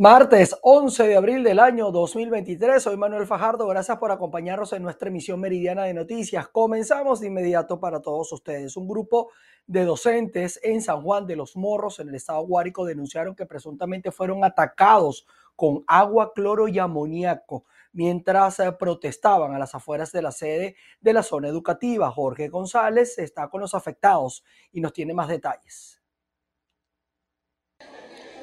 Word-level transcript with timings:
Martes 0.00 0.56
11 0.62 1.08
de 1.08 1.16
abril 1.16 1.42
del 1.42 1.58
año 1.58 1.90
2023, 1.90 2.80
soy 2.80 2.96
Manuel 2.96 3.26
Fajardo, 3.26 3.66
gracias 3.66 3.98
por 3.98 4.12
acompañarnos 4.12 4.72
en 4.72 4.84
nuestra 4.84 5.08
emisión 5.08 5.40
meridiana 5.40 5.82
de 5.82 5.92
noticias. 5.92 6.46
Comenzamos 6.46 7.18
de 7.18 7.26
inmediato 7.26 7.80
para 7.80 8.00
todos 8.00 8.30
ustedes. 8.30 8.76
Un 8.76 8.86
grupo 8.86 9.32
de 9.66 9.84
docentes 9.84 10.60
en 10.62 10.82
San 10.82 11.02
Juan 11.02 11.26
de 11.26 11.34
los 11.34 11.56
Morros, 11.56 11.98
en 11.98 12.10
el 12.10 12.14
estado 12.14 12.46
Guárico, 12.46 12.84
denunciaron 12.84 13.34
que 13.34 13.44
presuntamente 13.44 14.12
fueron 14.12 14.44
atacados 14.44 15.26
con 15.56 15.82
agua, 15.88 16.32
cloro 16.32 16.68
y 16.68 16.78
amoníaco 16.78 17.64
mientras 17.92 18.60
eh, 18.60 18.70
protestaban 18.70 19.52
a 19.52 19.58
las 19.58 19.74
afueras 19.74 20.12
de 20.12 20.22
la 20.22 20.30
sede 20.30 20.76
de 21.00 21.12
la 21.12 21.24
zona 21.24 21.48
educativa. 21.48 22.08
Jorge 22.12 22.46
González 22.46 23.18
está 23.18 23.48
con 23.48 23.62
los 23.62 23.74
afectados 23.74 24.44
y 24.70 24.80
nos 24.80 24.92
tiene 24.92 25.12
más 25.12 25.26
detalles. 25.26 25.97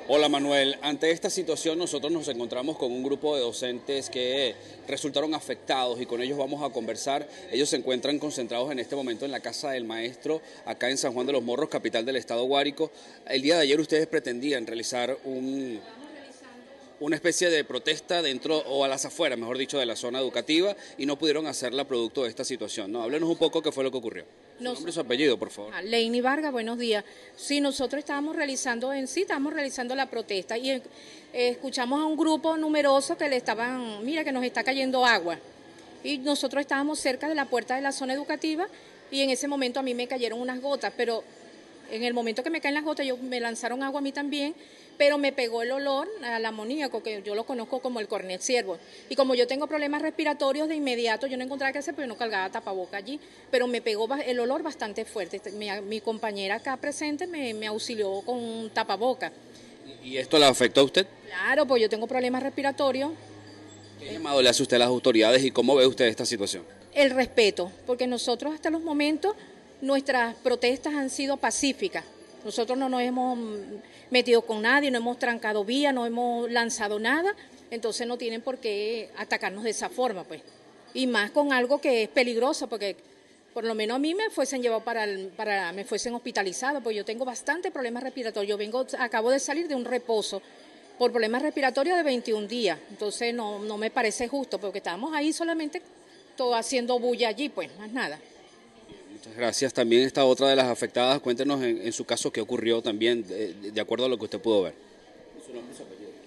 Hola 0.07 0.29
Manuel, 0.29 0.77
ante 0.83 1.09
esta 1.09 1.31
situación 1.31 1.79
nosotros 1.79 2.11
nos 2.11 2.27
encontramos 2.27 2.77
con 2.77 2.91
un 2.91 3.01
grupo 3.01 3.35
de 3.35 3.41
docentes 3.41 4.11
que 4.11 4.53
resultaron 4.87 5.33
afectados 5.33 5.99
y 5.99 6.05
con 6.05 6.21
ellos 6.21 6.37
vamos 6.37 6.61
a 6.61 6.71
conversar. 6.71 7.27
Ellos 7.51 7.69
se 7.69 7.77
encuentran 7.77 8.19
concentrados 8.19 8.71
en 8.71 8.77
este 8.77 8.95
momento 8.95 9.25
en 9.25 9.31
la 9.31 9.39
casa 9.39 9.71
del 9.71 9.83
maestro, 9.83 10.43
acá 10.67 10.91
en 10.91 10.99
San 10.99 11.11
Juan 11.11 11.25
de 11.25 11.33
los 11.33 11.41
Morros, 11.41 11.69
capital 11.69 12.05
del 12.05 12.17
estado 12.17 12.43
Guárico. 12.43 12.91
El 13.27 13.41
día 13.41 13.55
de 13.55 13.63
ayer 13.63 13.79
ustedes 13.79 14.05
pretendían 14.05 14.67
realizar 14.67 15.17
un, 15.23 15.79
una 16.99 17.15
especie 17.15 17.49
de 17.49 17.63
protesta 17.63 18.21
dentro 18.21 18.59
o 18.59 18.83
a 18.83 18.87
las 18.87 19.05
afueras, 19.05 19.39
mejor 19.39 19.57
dicho, 19.57 19.79
de 19.79 19.87
la 19.87 19.95
zona 19.95 20.19
educativa 20.19 20.75
y 20.99 21.07
no 21.07 21.17
pudieron 21.17 21.47
hacerla 21.47 21.87
producto 21.87 22.25
de 22.25 22.29
esta 22.29 22.45
situación. 22.45 22.91
¿no? 22.91 23.01
Háblenos 23.01 23.27
un 23.27 23.37
poco 23.37 23.63
qué 23.63 23.71
fue 23.71 23.83
lo 23.83 23.89
que 23.89 23.97
ocurrió. 23.97 24.25
Su 24.57 24.63
nombre 24.63 24.89
y 24.89 24.93
su 24.93 25.01
apellido, 25.01 25.37
por 25.37 25.49
favor. 25.49 25.73
Ah, 25.75 25.81
Leini 25.81 26.21
Vargas, 26.21 26.51
buenos 26.51 26.77
días. 26.77 27.03
Sí, 27.35 27.59
nosotros 27.59 27.99
estábamos 27.99 28.37
realizando 28.37 28.93
en 28.93 29.07
sí, 29.07 29.21
estábamos 29.21 29.53
realizando 29.53 29.95
la 29.95 30.05
protesta 30.05 30.57
y 30.57 30.71
eh, 30.71 30.81
escuchamos 31.33 32.01
a 32.01 32.05
un 32.05 32.15
grupo 32.15 32.55
numeroso 32.55 33.17
que 33.17 33.27
le 33.27 33.35
estaban, 33.35 34.05
mira 34.05 34.23
que 34.23 34.31
nos 34.31 34.45
está 34.45 34.63
cayendo 34.63 35.05
agua. 35.05 35.37
Y 36.05 36.19
nosotros 36.19 36.61
estábamos 36.61 36.99
cerca 36.99 37.27
de 37.27 37.35
la 37.35 37.45
puerta 37.45 37.75
de 37.75 37.81
la 37.81 37.91
zona 37.91 38.13
educativa 38.13 38.67
y 39.11 39.21
en 39.21 39.29
ese 39.29 39.47
momento 39.49 39.81
a 39.81 39.83
mí 39.83 39.93
me 39.93 40.07
cayeron 40.07 40.39
unas 40.39 40.61
gotas, 40.61 40.93
pero 40.95 41.23
en 41.91 42.03
el 42.03 42.13
momento 42.13 42.41
que 42.41 42.49
me 42.49 42.61
caen 42.61 42.75
las 42.75 42.85
gotas, 42.85 43.05
yo, 43.05 43.17
me 43.17 43.41
lanzaron 43.41 43.83
agua 43.83 43.99
a 43.99 44.03
mí 44.03 44.13
también, 44.13 44.55
pero 44.97 45.17
me 45.17 45.31
pegó 45.31 45.61
el 45.61 45.71
olor 45.71 46.07
al 46.23 46.45
amoníaco, 46.45 47.03
que 47.03 47.21
yo 47.23 47.35
lo 47.35 47.45
conozco 47.45 47.79
como 47.79 47.99
el 47.99 48.07
cornet 48.07 48.41
ciervo. 48.41 48.77
Y 49.09 49.15
como 49.15 49.35
yo 49.35 49.47
tengo 49.47 49.67
problemas 49.67 50.01
respiratorios, 50.01 50.67
de 50.67 50.75
inmediato 50.75 51.27
yo 51.27 51.37
no 51.37 51.43
encontraba 51.43 51.71
qué 51.71 51.79
hacer, 51.79 51.95
pero 51.95 52.07
no 52.07 52.17
cargaba 52.17 52.49
tapaboca 52.51 52.97
allí, 52.97 53.19
pero 53.51 53.67
me 53.67 53.81
pegó 53.81 54.07
el 54.15 54.39
olor 54.39 54.63
bastante 54.63 55.05
fuerte. 55.05 55.37
Este, 55.37 55.51
mi, 55.51 56.01
compañera 56.01 56.55
acá 56.55 56.77
presente 56.77 57.27
me, 57.27 57.67
auxilió 57.67 58.21
con 58.21 58.37
un 58.37 58.69
tapaboca. 58.69 59.31
¿Y 60.03 60.17
esto 60.17 60.37
le 60.37 60.45
afectó 60.45 60.81
a 60.81 60.83
usted? 60.83 61.07
Claro, 61.27 61.65
pues 61.65 61.81
yo 61.81 61.89
tengo 61.89 62.07
problemas 62.07 62.43
respiratorios. 62.43 63.11
¿Qué 63.99 64.13
llamado 64.13 64.41
le 64.41 64.49
hace 64.49 64.61
usted 64.61 64.75
a 64.75 64.79
las 64.79 64.87
autoridades 64.87 65.43
y 65.43 65.51
cómo 65.51 65.75
ve 65.75 65.87
usted 65.87 66.05
esta 66.05 66.25
situación? 66.25 66.63
El 66.93 67.11
respeto, 67.11 67.71
porque 67.85 68.07
nosotros 68.07 68.53
hasta 68.53 68.69
los 68.69 68.81
momentos 68.81 69.35
nuestras 69.81 70.35
protestas 70.35 70.93
han 70.93 71.09
sido 71.09 71.37
pacíficas. 71.37 72.03
Nosotros 72.45 72.77
no 72.77 72.87
nos 72.87 73.01
hemos 73.01 73.39
metido 74.11 74.43
con 74.43 74.61
nadie, 74.61 74.91
no 74.91 74.99
hemos 74.99 75.17
trancado 75.17 75.65
vía, 75.65 75.91
no 75.91 76.05
hemos 76.05 76.49
lanzado 76.51 76.99
nada, 76.99 77.35
entonces 77.71 78.05
no 78.05 78.17
tienen 78.17 78.43
por 78.43 78.59
qué 78.59 79.09
atacarnos 79.17 79.63
de 79.63 79.71
esa 79.71 79.89
forma, 79.89 80.23
pues. 80.23 80.41
Y 80.93 81.07
más 81.07 81.31
con 81.31 81.51
algo 81.51 81.81
que 81.81 82.03
es 82.03 82.09
peligroso, 82.09 82.67
porque 82.67 82.95
por 83.51 83.63
lo 83.63 83.73
menos 83.73 83.95
a 83.95 83.99
mí 83.99 84.13
me 84.13 84.29
fuesen 84.29 84.61
llevado 84.61 84.83
para, 84.83 85.07
para 85.35 85.71
me 85.71 85.85
fuesen 85.85 86.13
hospitalizados, 86.13 86.83
porque 86.83 86.97
yo 86.97 87.03
tengo 87.03 87.25
bastante 87.25 87.71
problemas 87.71 88.03
respiratorios. 88.03 88.47
Yo 88.47 88.57
vengo, 88.57 88.85
acabo 88.99 89.31
de 89.31 89.39
salir 89.39 89.67
de 89.67 89.73
un 89.73 89.83
reposo 89.83 90.39
por 90.99 91.09
problemas 91.11 91.41
respiratorios 91.41 91.97
de 91.97 92.03
21 92.03 92.47
días, 92.47 92.77
entonces 92.91 93.33
no, 93.33 93.57
no 93.57 93.75
me 93.75 93.89
parece 93.89 94.27
justo, 94.27 94.59
porque 94.59 94.77
estábamos 94.77 95.15
ahí 95.15 95.33
solamente 95.33 95.81
todo 96.37 96.53
haciendo 96.53 96.99
bulla 96.99 97.29
allí, 97.29 97.49
pues, 97.49 97.75
más 97.79 97.91
nada. 97.91 98.19
Gracias. 99.35 99.73
También 99.73 100.03
está 100.03 100.25
otra 100.25 100.49
de 100.49 100.55
las 100.55 100.67
afectadas. 100.67 101.19
Cuéntenos 101.19 101.61
en, 101.63 101.91
su 101.93 102.05
caso 102.05 102.31
qué 102.31 102.41
ocurrió 102.41 102.81
también, 102.81 103.25
de, 103.27 103.81
acuerdo 103.81 104.05
a 104.05 104.09
lo 104.09 104.17
que 104.17 104.25
usted 104.25 104.39
pudo 104.39 104.63
ver. 104.63 104.73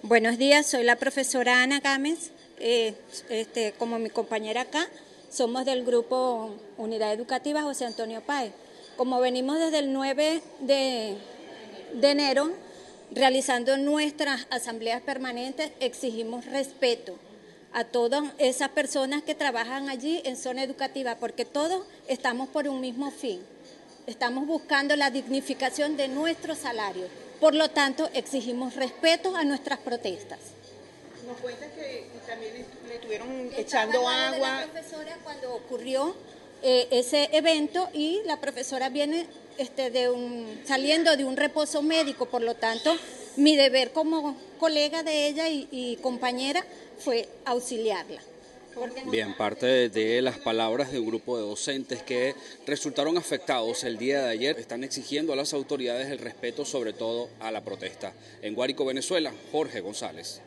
Buenos 0.01 0.37
días, 0.37 0.65
soy 0.65 0.83
la 0.83 0.95
profesora 0.95 1.61
Ana 1.63 1.79
Gámez. 1.79 2.31
Eh, 2.59 2.93
este, 3.29 3.73
como 3.77 3.99
mi 3.99 4.09
compañera 4.09 4.61
acá, 4.61 4.89
somos 5.29 5.65
del 5.65 5.85
grupo 5.85 6.55
Unidad 6.77 7.13
Educativa 7.13 7.61
José 7.61 7.85
Antonio 7.85 8.21
Páez. 8.21 8.51
Como 8.97 9.19
venimos 9.19 9.59
desde 9.59 9.79
el 9.79 9.93
9 9.93 10.41
de, 10.59 11.15
de 11.93 12.11
enero 12.11 12.51
realizando 13.11 13.77
nuestras 13.77 14.47
asambleas 14.49 15.01
permanentes, 15.01 15.71
exigimos 15.79 16.45
respeto 16.45 17.17
a 17.73 17.83
todas 17.83 18.23
esas 18.37 18.69
personas 18.69 19.23
que 19.23 19.35
trabajan 19.35 19.89
allí 19.89 20.21
en 20.25 20.37
zona 20.37 20.63
educativa, 20.63 21.15
porque 21.15 21.45
todos 21.45 21.85
estamos 22.07 22.49
por 22.49 22.67
un 22.67 22.81
mismo 22.81 23.11
fin. 23.11 23.41
Estamos 24.07 24.47
buscando 24.47 24.95
la 24.95 25.11
dignificación 25.11 25.95
de 25.95 26.07
nuestro 26.07 26.55
salario. 26.55 27.07
Por 27.39 27.53
lo 27.53 27.69
tanto, 27.69 28.09
exigimos 28.13 28.75
respeto 28.75 29.35
a 29.35 29.43
nuestras 29.43 29.79
protestas. 29.79 30.39
Nos 31.27 31.37
cuenta 31.37 31.67
que 31.71 32.07
también 32.27 32.65
le 32.87 32.95
estuvieron 32.95 33.51
echando 33.55 34.07
agua. 34.07 34.61
la 34.61 34.67
profesora 34.67 35.17
cuando 35.23 35.53
ocurrió 35.53 36.15
eh, 36.63 36.87
ese 36.91 37.29
evento 37.31 37.87
y 37.93 38.21
la 38.25 38.41
profesora 38.41 38.89
viene 38.89 39.27
este, 39.57 39.91
de 39.91 40.09
un, 40.09 40.61
saliendo 40.65 41.15
de 41.15 41.23
un 41.23 41.37
reposo 41.37 41.81
médico, 41.81 42.25
por 42.25 42.41
lo 42.41 42.55
tanto, 42.55 42.95
mi 43.35 43.55
deber 43.55 43.91
como 43.91 44.35
colega 44.59 45.01
de 45.03 45.27
ella 45.27 45.49
y 45.49 45.97
compañera 46.01 46.63
fue 46.99 47.27
auxiliarla. 47.45 48.21
Bien, 49.11 49.35
parte 49.35 49.89
de 49.89 50.21
las 50.21 50.37
palabras 50.37 50.91
de 50.91 50.99
un 50.99 51.07
grupo 51.07 51.37
de 51.37 51.43
docentes 51.43 52.01
que 52.03 52.35
resultaron 52.65 53.17
afectados 53.17 53.83
el 53.83 53.97
día 53.97 54.23
de 54.23 54.29
ayer 54.29 54.59
están 54.59 54.83
exigiendo 54.83 55.33
a 55.33 55.35
las 55.35 55.53
autoridades 55.53 56.09
el 56.09 56.19
respeto 56.19 56.63
sobre 56.65 56.93
todo 56.93 57.29
a 57.39 57.51
la 57.51 57.63
protesta. 57.63 58.13
En 58.41 58.55
Guárico, 58.55 58.85
Venezuela, 58.85 59.33
Jorge 59.51 59.81
González. 59.81 60.41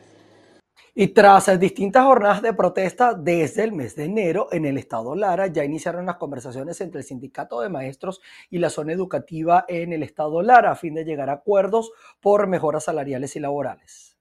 Y 0.95 1.07
tras 1.07 1.59
distintas 1.59 2.05
jornadas 2.05 2.43
de 2.43 2.53
protesta 2.53 3.15
desde 3.15 3.63
el 3.63 3.71
mes 3.71 3.95
de 3.95 4.03
enero 4.03 4.47
en 4.51 4.63
el 4.65 4.77
estado 4.77 5.15
Lara, 5.15 5.47
ya 5.47 5.65
iniciaron 5.65 6.05
las 6.05 6.17
conversaciones 6.17 6.79
entre 6.81 6.99
el 6.99 7.03
sindicato 7.03 7.61
de 7.61 7.69
maestros 7.69 8.21
y 8.51 8.59
la 8.59 8.69
zona 8.69 8.93
educativa 8.93 9.65
en 9.67 9.91
el 9.91 10.03
estado 10.03 10.43
Lara 10.43 10.69
a 10.69 10.75
fin 10.75 10.93
de 10.93 11.03
llegar 11.03 11.31
a 11.31 11.33
acuerdos 11.33 11.91
por 12.21 12.45
mejoras 12.45 12.83
salariales 12.83 13.35
y 13.35 13.39
laborales. 13.39 14.12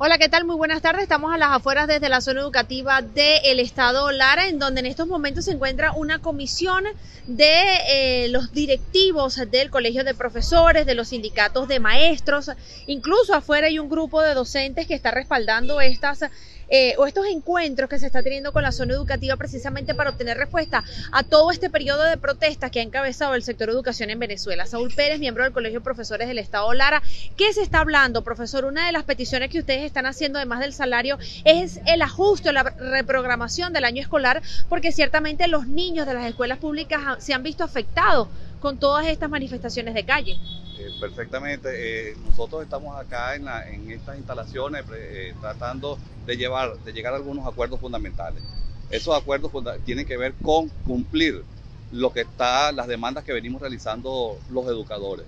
Hola, 0.00 0.16
¿qué 0.16 0.28
tal? 0.28 0.44
Muy 0.44 0.54
buenas 0.54 0.80
tardes. 0.80 1.02
Estamos 1.02 1.34
a 1.34 1.38
las 1.38 1.50
afueras 1.50 1.88
desde 1.88 2.08
la 2.08 2.20
zona 2.20 2.40
educativa 2.42 3.02
del 3.02 3.58
Estado 3.58 4.12
Lara, 4.12 4.46
en 4.46 4.60
donde 4.60 4.78
en 4.78 4.86
estos 4.86 5.08
momentos 5.08 5.46
se 5.46 5.50
encuentra 5.50 5.90
una 5.90 6.20
comisión 6.20 6.84
de 7.26 7.64
eh, 7.90 8.28
los 8.28 8.52
directivos 8.52 9.40
del 9.50 9.70
Colegio 9.70 10.04
de 10.04 10.14
Profesores, 10.14 10.86
de 10.86 10.94
los 10.94 11.08
sindicatos 11.08 11.66
de 11.66 11.80
maestros. 11.80 12.48
Incluso 12.86 13.34
afuera 13.34 13.66
hay 13.66 13.80
un 13.80 13.88
grupo 13.88 14.22
de 14.22 14.34
docentes 14.34 14.86
que 14.86 14.94
está 14.94 15.10
respaldando 15.10 15.80
estas 15.80 16.20
eh, 16.68 16.94
o 16.98 17.06
estos 17.06 17.26
encuentros 17.26 17.88
que 17.88 17.98
se 17.98 18.06
está 18.06 18.22
teniendo 18.22 18.52
con 18.52 18.62
la 18.62 18.72
zona 18.72 18.94
educativa 18.94 19.36
precisamente 19.36 19.94
para 19.94 20.10
obtener 20.10 20.36
respuesta 20.36 20.84
a 21.12 21.22
todo 21.22 21.50
este 21.50 21.70
periodo 21.70 22.04
de 22.04 22.16
protestas 22.16 22.70
que 22.70 22.80
ha 22.80 22.82
encabezado 22.82 23.34
el 23.34 23.42
sector 23.42 23.70
educación 23.70 24.10
en 24.10 24.18
Venezuela. 24.18 24.66
Saúl 24.66 24.92
Pérez, 24.94 25.18
miembro 25.18 25.44
del 25.44 25.52
Colegio 25.52 25.80
de 25.80 25.84
Profesores 25.84 26.28
del 26.28 26.38
Estado 26.38 26.72
Lara, 26.74 27.02
¿qué 27.36 27.52
se 27.52 27.62
está 27.62 27.80
hablando, 27.80 28.24
profesor? 28.24 28.64
Una 28.64 28.86
de 28.86 28.92
las 28.92 29.04
peticiones 29.04 29.50
que 29.50 29.60
ustedes 29.60 29.84
están 29.84 30.06
haciendo, 30.06 30.38
además 30.38 30.60
del 30.60 30.72
salario, 30.72 31.18
es 31.44 31.80
el 31.86 32.02
ajuste 32.02 32.52
la 32.52 32.62
reprogramación 32.62 33.72
del 33.72 33.84
año 33.84 34.02
escolar, 34.02 34.42
porque 34.68 34.92
ciertamente 34.92 35.48
los 35.48 35.66
niños 35.66 36.06
de 36.06 36.14
las 36.14 36.26
escuelas 36.26 36.58
públicas 36.58 37.22
se 37.22 37.34
han 37.34 37.42
visto 37.42 37.64
afectados 37.64 38.28
con 38.60 38.78
todas 38.78 39.06
estas 39.06 39.30
manifestaciones 39.30 39.94
de 39.94 40.04
calle. 40.04 40.38
Eh, 40.88 40.92
perfectamente. 41.00 42.10
Eh, 42.10 42.16
nosotros 42.24 42.62
estamos 42.62 42.98
acá 42.98 43.34
en, 43.34 43.90
estas 43.90 44.16
instalaciones 44.16 44.84
eh, 44.94 45.34
tratando 45.40 45.98
de, 46.26 46.36
llevar, 46.36 46.78
de 46.78 46.92
llegar 46.92 47.12
a 47.12 47.16
algunos 47.16 47.46
acuerdos 47.46 47.80
fundamentales. 47.80 48.42
Esos 48.90 49.14
acuerdos 49.14 49.52
tienen 49.84 50.06
que 50.06 50.16
ver 50.16 50.34
con 50.42 50.68
cumplir 50.86 51.44
lo 51.92 52.12
que 52.12 52.22
está, 52.22 52.72
las 52.72 52.86
demandas 52.86 53.24
que 53.24 53.32
venimos 53.32 53.60
realizando 53.60 54.38
los 54.50 54.66
educadores. 54.66 55.26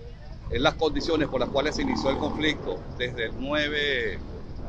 En 0.51 0.63
las 0.63 0.75
condiciones 0.75 1.29
por 1.29 1.41
las 1.41 1.51
cuales 1.51 1.77
se 1.77 1.83
inició 1.83 2.11
el 2.11 2.19
conflicto 2.19 2.81
desde 2.99 3.27
el 3.27 3.33
9 3.39 4.19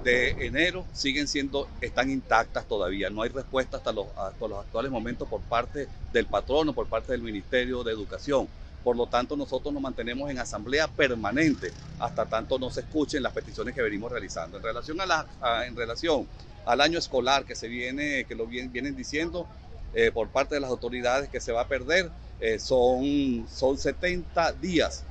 de 0.04 0.30
enero 0.46 0.86
siguen 0.94 1.28
siendo, 1.28 1.68
están 1.80 2.10
intactas 2.12 2.66
todavía. 2.66 3.10
No 3.10 3.22
hay 3.22 3.30
respuesta 3.30 3.78
hasta 3.78 3.92
los, 3.92 4.08
hasta 4.18 4.48
los 4.48 4.60
actuales 4.60 4.92
momentos 4.92 5.28
por 5.28 5.42
parte 5.42 5.88
del 6.12 6.26
patrono, 6.26 6.74
por 6.74 6.88
parte 6.88 7.14
del 7.14 7.22
Ministerio 7.22 7.84
de 7.84 7.94
Educación. 7.94 8.48
Por 8.84 8.96
lo 8.96 9.08
tanto, 9.08 9.36
nosotros 9.36 9.74
nos 9.74 9.82
mantenemos 9.82 10.30
en 10.30 10.40
asamblea 10.40 10.88
permanente 10.88 11.72
hasta 12.00 12.26
tanto 12.26 12.58
no 12.58 12.70
se 12.72 12.82
escuchen 12.82 13.22
las 13.22 13.32
peticiones 13.32 13.76
que 13.76 13.82
venimos 13.82 14.12
realizando. 14.12 14.58
En 14.58 14.64
relación, 14.64 15.00
a 15.02 15.06
la, 15.06 15.28
en 15.68 15.76
relación 15.76 16.28
al 16.66 16.82
año 16.82 16.98
escolar 16.98 17.46
que 17.46 17.56
se 17.56 17.68
viene, 17.68 18.26
que 18.26 18.34
lo 18.34 18.48
vienen 18.48 18.96
diciendo 18.96 19.48
eh, 19.94 20.12
por 20.12 20.30
parte 20.30 20.56
de 20.56 20.62
las 20.62 20.72
autoridades 20.72 21.30
que 21.30 21.40
se 21.40 21.52
va 21.52 21.62
a 21.62 21.68
perder, 21.68 22.10
eh, 22.40 22.58
son, 22.58 23.46
son 23.50 23.78
70 23.78 24.54
días 24.54 25.06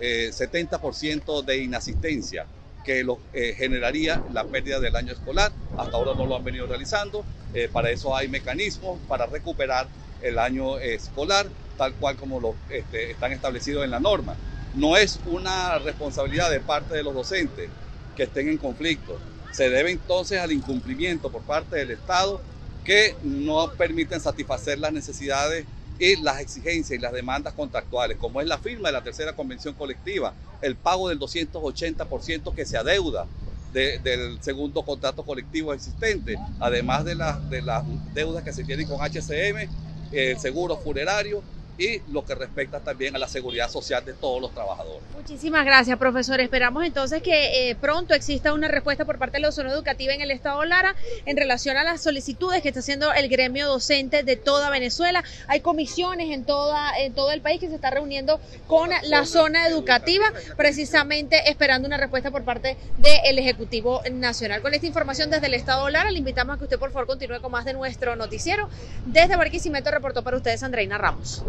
70% 0.00 1.44
de 1.44 1.58
inasistencia 1.58 2.46
que 2.84 3.04
lo, 3.04 3.20
generaría 3.32 4.22
la 4.32 4.44
pérdida 4.44 4.80
del 4.80 4.96
año 4.96 5.12
escolar. 5.12 5.52
Hasta 5.78 5.96
ahora 5.96 6.14
no 6.14 6.26
lo 6.26 6.36
han 6.36 6.44
venido 6.44 6.66
realizando. 6.66 7.24
para 7.72 7.90
eso 7.90 8.14
hay 8.14 8.26
mecanismos 8.28 8.98
para 9.08 9.24
recuperar 9.26 9.86
el 10.20 10.38
año 10.38 10.78
escolar 10.78 11.46
tal 11.76 11.94
cual 11.94 12.16
como 12.16 12.40
lo 12.40 12.54
este, 12.68 13.10
están 13.10 13.32
establecidos 13.32 13.84
en 13.84 13.90
la 13.90 14.00
norma. 14.00 14.34
No 14.74 14.96
es 14.96 15.20
una 15.26 15.78
responsabilidad 15.78 16.50
de 16.50 16.60
parte 16.60 16.94
de 16.94 17.02
los 17.02 17.14
docentes 17.14 17.70
que 18.16 18.24
estén 18.24 18.48
en 18.48 18.58
conflicto. 18.58 19.18
Se 19.52 19.70
debe 19.70 19.90
entonces 19.90 20.40
al 20.40 20.52
incumplimiento 20.52 21.30
por 21.30 21.42
parte 21.42 21.76
del 21.76 21.92
Estado 21.92 22.40
que 22.84 23.14
no 23.22 23.70
permiten 23.76 24.20
satisfacer 24.20 24.78
las 24.78 24.92
necesidades 24.92 25.64
y 25.98 26.16
las 26.16 26.40
exigencias 26.40 26.98
y 26.98 27.00
las 27.00 27.12
demandas 27.12 27.54
contractuales, 27.54 28.18
como 28.18 28.40
es 28.40 28.46
la 28.46 28.58
firma 28.58 28.88
de 28.88 28.92
la 28.92 29.02
tercera 29.02 29.32
convención 29.32 29.74
colectiva, 29.74 30.34
el 30.60 30.76
pago 30.76 31.08
del 31.08 31.18
280% 31.18 32.54
que 32.54 32.66
se 32.66 32.76
adeuda 32.76 33.26
del 33.72 34.38
segundo 34.40 34.84
contrato 34.84 35.24
colectivo 35.24 35.72
existente, 35.72 36.36
además 36.60 37.04
de, 37.04 37.16
de 37.50 37.62
las 37.62 37.82
deudas 38.12 38.44
que 38.44 38.52
se 38.52 38.64
tienen 38.64 38.86
con 38.86 39.00
HCM, 39.00 39.68
el 40.12 40.38
seguro 40.38 40.76
funerario 40.76 41.42
y 41.78 42.00
lo 42.12 42.24
que 42.24 42.34
respecta 42.34 42.80
también 42.80 43.16
a 43.16 43.18
la 43.18 43.28
seguridad 43.28 43.68
social 43.68 44.04
de 44.04 44.12
todos 44.12 44.40
los 44.40 44.52
trabajadores. 44.52 45.02
Muchísimas 45.16 45.64
gracias, 45.64 45.98
profesor. 45.98 46.40
Esperamos 46.40 46.84
entonces 46.84 47.22
que 47.22 47.70
eh, 47.70 47.74
pronto 47.74 48.14
exista 48.14 48.52
una 48.52 48.68
respuesta 48.68 49.04
por 49.04 49.18
parte 49.18 49.38
de 49.38 49.42
la 49.42 49.52
zona 49.52 49.70
educativa 49.70 50.12
en 50.12 50.20
el 50.20 50.30
Estado 50.30 50.64
Lara 50.64 50.94
en 51.26 51.36
relación 51.36 51.76
a 51.76 51.84
las 51.84 52.02
solicitudes 52.02 52.62
que 52.62 52.68
está 52.68 52.80
haciendo 52.80 53.12
el 53.12 53.28
gremio 53.28 53.66
docente 53.66 54.22
de 54.22 54.36
toda 54.36 54.70
Venezuela. 54.70 55.24
Hay 55.48 55.60
comisiones 55.60 56.30
en, 56.30 56.44
toda, 56.44 56.96
en 56.98 57.12
todo 57.12 57.32
el 57.32 57.40
país 57.40 57.60
que 57.60 57.68
se 57.68 57.74
está 57.74 57.90
reuniendo 57.90 58.40
con 58.66 58.90
la 59.02 59.26
zona 59.26 59.66
educativa, 59.66 60.26
precisamente 60.56 61.50
esperando 61.50 61.88
una 61.88 61.96
respuesta 61.96 62.30
por 62.30 62.44
parte 62.44 62.76
del 62.98 63.38
Ejecutivo 63.38 64.02
Nacional. 64.12 64.62
Con 64.62 64.74
esta 64.74 64.86
información 64.86 65.30
desde 65.30 65.46
el 65.46 65.54
Estado 65.54 65.88
Lara, 65.90 66.10
le 66.10 66.18
invitamos 66.18 66.54
a 66.54 66.58
que 66.58 66.64
usted 66.64 66.78
por 66.78 66.92
favor 66.92 67.06
continúe 67.06 67.40
con 67.40 67.52
más 67.52 67.64
de 67.64 67.72
nuestro 67.72 68.16
noticiero. 68.16 68.68
Desde 69.06 69.36
Barquisimeto 69.36 69.90
reportó 69.90 70.22
para 70.22 70.36
ustedes 70.36 70.62
Andreina 70.62 70.98
Ramos. 70.98 71.42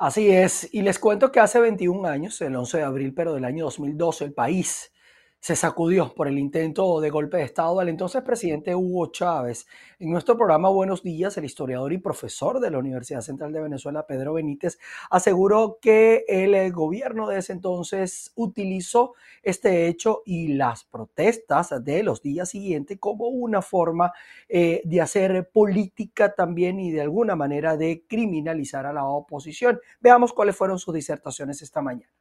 Así 0.00 0.30
es, 0.30 0.68
y 0.72 0.82
les 0.82 0.96
cuento 1.00 1.32
que 1.32 1.40
hace 1.40 1.58
21 1.58 2.06
años, 2.06 2.40
el 2.40 2.54
11 2.54 2.78
de 2.78 2.84
abril, 2.84 3.14
pero 3.14 3.34
del 3.34 3.44
año 3.44 3.64
2012, 3.64 4.26
el 4.26 4.32
país 4.32 4.92
se 5.40 5.54
sacudió 5.54 6.12
por 6.14 6.26
el 6.26 6.38
intento 6.38 7.00
de 7.00 7.10
golpe 7.10 7.36
de 7.36 7.44
Estado 7.44 7.78
del 7.78 7.88
entonces 7.88 8.22
presidente 8.22 8.74
Hugo 8.74 9.06
Chávez. 9.12 9.66
En 9.98 10.10
nuestro 10.10 10.36
programa 10.36 10.68
Buenos 10.68 11.02
Días, 11.02 11.36
el 11.36 11.44
historiador 11.44 11.92
y 11.92 11.98
profesor 11.98 12.58
de 12.60 12.70
la 12.70 12.78
Universidad 12.78 13.20
Central 13.20 13.52
de 13.52 13.60
Venezuela, 13.60 14.06
Pedro 14.06 14.34
Benítez, 14.34 14.78
aseguró 15.10 15.78
que 15.80 16.24
el 16.28 16.72
gobierno 16.72 17.28
de 17.28 17.38
ese 17.38 17.52
entonces 17.52 18.32
utilizó 18.34 19.14
este 19.42 19.86
hecho 19.86 20.22
y 20.26 20.48
las 20.54 20.84
protestas 20.84 21.72
de 21.84 22.02
los 22.02 22.20
días 22.20 22.48
siguientes 22.50 22.98
como 22.98 23.28
una 23.28 23.62
forma 23.62 24.12
eh, 24.48 24.82
de 24.84 25.00
hacer 25.00 25.50
política 25.52 26.34
también 26.34 26.80
y 26.80 26.90
de 26.90 27.02
alguna 27.02 27.36
manera 27.36 27.76
de 27.76 28.04
criminalizar 28.08 28.86
a 28.86 28.92
la 28.92 29.06
oposición. 29.06 29.80
Veamos 30.00 30.32
cuáles 30.32 30.56
fueron 30.56 30.78
sus 30.78 30.94
disertaciones 30.94 31.62
esta 31.62 31.80
mañana. 31.80 32.17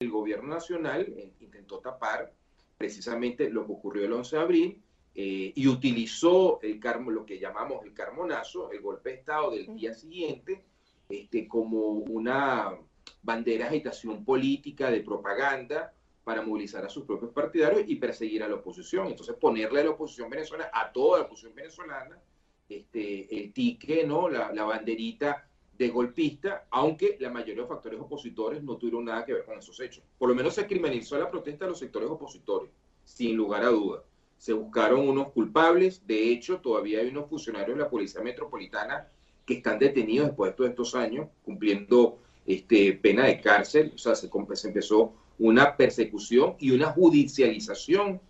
El 0.00 0.12
gobierno 0.12 0.54
nacional 0.54 1.12
eh, 1.16 1.32
intentó 1.40 1.80
tapar 1.80 2.32
precisamente 2.76 3.50
lo 3.50 3.66
que 3.66 3.72
ocurrió 3.72 4.04
el 4.04 4.12
11 4.12 4.36
de 4.36 4.42
abril 4.42 4.82
eh, 5.12 5.52
y 5.52 5.66
utilizó 5.66 6.60
el 6.62 6.78
carmo, 6.78 7.10
lo 7.10 7.26
que 7.26 7.40
llamamos 7.40 7.84
el 7.84 7.92
carmonazo, 7.94 8.70
el 8.70 8.80
golpe 8.80 9.10
de 9.10 9.16
Estado 9.16 9.50
del 9.50 9.74
día 9.74 9.92
siguiente, 9.94 10.62
este, 11.08 11.48
como 11.48 11.80
una 11.88 12.78
bandera 13.24 13.64
de 13.64 13.70
agitación 13.70 14.24
política, 14.24 14.88
de 14.88 15.00
propaganda, 15.00 15.92
para 16.22 16.42
movilizar 16.42 16.84
a 16.84 16.88
sus 16.88 17.04
propios 17.04 17.32
partidarios 17.32 17.82
y 17.88 17.96
perseguir 17.96 18.44
a 18.44 18.48
la 18.48 18.54
oposición. 18.54 19.08
Entonces, 19.08 19.34
ponerle 19.34 19.80
a 19.80 19.84
la 19.84 19.90
oposición 19.90 20.30
venezolana, 20.30 20.70
a 20.72 20.92
toda 20.92 21.18
la 21.18 21.24
oposición 21.24 21.56
venezolana, 21.56 22.22
este, 22.68 23.36
el 23.36 23.52
tique, 23.52 24.06
¿no? 24.06 24.28
la, 24.28 24.52
la 24.52 24.62
banderita 24.62 25.48
de 25.78 25.88
golpista, 25.90 26.66
aunque 26.70 27.16
la 27.20 27.30
mayoría 27.30 27.62
de 27.62 27.68
factores 27.68 28.00
opositores 28.00 28.62
no 28.62 28.76
tuvieron 28.76 29.04
nada 29.04 29.24
que 29.24 29.32
ver 29.32 29.44
con 29.44 29.58
esos 29.58 29.78
hechos. 29.78 30.02
Por 30.18 30.28
lo 30.28 30.34
menos 30.34 30.54
se 30.54 30.66
criminalizó 30.66 31.16
la 31.16 31.30
protesta 31.30 31.64
de 31.64 31.70
los 31.70 31.78
sectores 31.78 32.10
opositores, 32.10 32.70
sin 33.04 33.36
lugar 33.36 33.62
a 33.62 33.68
duda. 33.68 34.02
Se 34.36 34.52
buscaron 34.52 35.08
unos 35.08 35.30
culpables, 35.30 36.04
de 36.06 36.30
hecho 36.30 36.58
todavía 36.58 37.00
hay 37.00 37.08
unos 37.08 37.28
funcionarios 37.28 37.76
de 37.76 37.84
la 37.84 37.90
Policía 37.90 38.20
Metropolitana 38.20 39.08
que 39.46 39.54
están 39.54 39.78
detenidos 39.78 40.26
después 40.26 40.50
de 40.50 40.56
todos 40.56 40.70
estos 40.70 40.94
años, 40.96 41.28
cumpliendo 41.44 42.18
este, 42.44 42.94
pena 42.94 43.26
de 43.26 43.40
cárcel, 43.40 43.92
o 43.94 43.98
sea, 43.98 44.16
se, 44.16 44.28
empezó 44.64 45.12
una 45.38 45.76
persecución 45.76 46.56
y 46.58 46.72
una 46.72 46.86
judicialización 46.88 48.20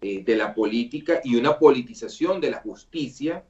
eh, 0.00 0.22
de 0.22 0.36
la 0.36 0.54
política 0.54 1.20
y 1.24 1.34
una 1.34 1.58
politización 1.58 2.40
de 2.40 2.50
la 2.50 2.60
justicia 2.60 3.44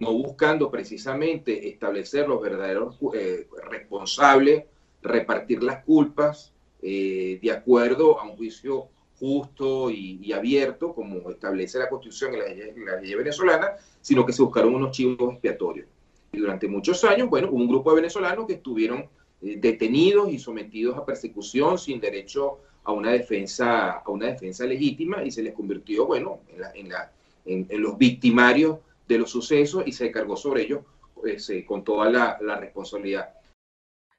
no 0.00 0.12
buscando 0.12 0.70
precisamente 0.70 1.68
establecer 1.68 2.28
los 2.28 2.40
verdaderos 2.40 2.96
eh, 3.14 3.48
responsables, 3.68 4.64
repartir 5.02 5.62
las 5.62 5.84
culpas 5.84 6.52
eh, 6.82 7.38
de 7.42 7.50
acuerdo 7.50 8.20
a 8.20 8.24
un 8.24 8.36
juicio 8.36 8.88
justo 9.18 9.90
y, 9.90 10.32
abierto, 10.32 10.94
como 10.94 11.30
establece 11.30 11.78
la 11.78 11.88
Constitución 11.88 12.34
y 12.34 12.36
la 12.84 13.00
ley, 13.00 13.14
venezolana, 13.16 13.72
sino 14.00 14.24
que 14.24 14.32
se 14.32 14.42
buscaron 14.42 14.74
unos 14.74 14.92
chivos 14.92 15.32
expiatorios. 15.32 15.88
Y 16.32 16.38
durante 16.38 16.68
muchos 16.68 17.02
años, 17.02 17.28
bueno, 17.28 17.48
hubo 17.50 17.56
un 17.56 17.68
grupo 17.68 17.90
de 17.90 17.96
venezolanos 17.96 18.46
que 18.46 18.54
estuvieron 18.54 19.08
eh, 19.42 19.56
detenidos 19.58 20.30
y 20.30 20.38
sometidos 20.38 20.96
a 20.96 21.04
persecución 21.04 21.78
sin 21.78 22.00
derecho 22.00 22.58
a 22.84 22.92
una 22.92 23.10
defensa, 23.10 23.90
a 23.90 24.10
una 24.10 24.26
defensa 24.26 24.64
legítima 24.64 25.24
y 25.24 25.30
se 25.30 25.42
les 25.42 25.52
convirtió, 25.52 26.06
bueno, 26.06 26.40
en, 27.44 27.82
los 27.82 27.98
victimarios 27.98 28.78
de 29.08 29.18
los 29.18 29.30
sucesos 29.30 29.82
y 29.86 29.92
se 29.92 30.12
cargó 30.12 30.36
sobre 30.36 30.62
ellos 30.62 30.84
pues, 31.14 31.48
eh, 31.50 31.64
con 31.64 31.82
toda 31.82 32.10
la, 32.10 32.38
responsabilidad. 32.60 33.34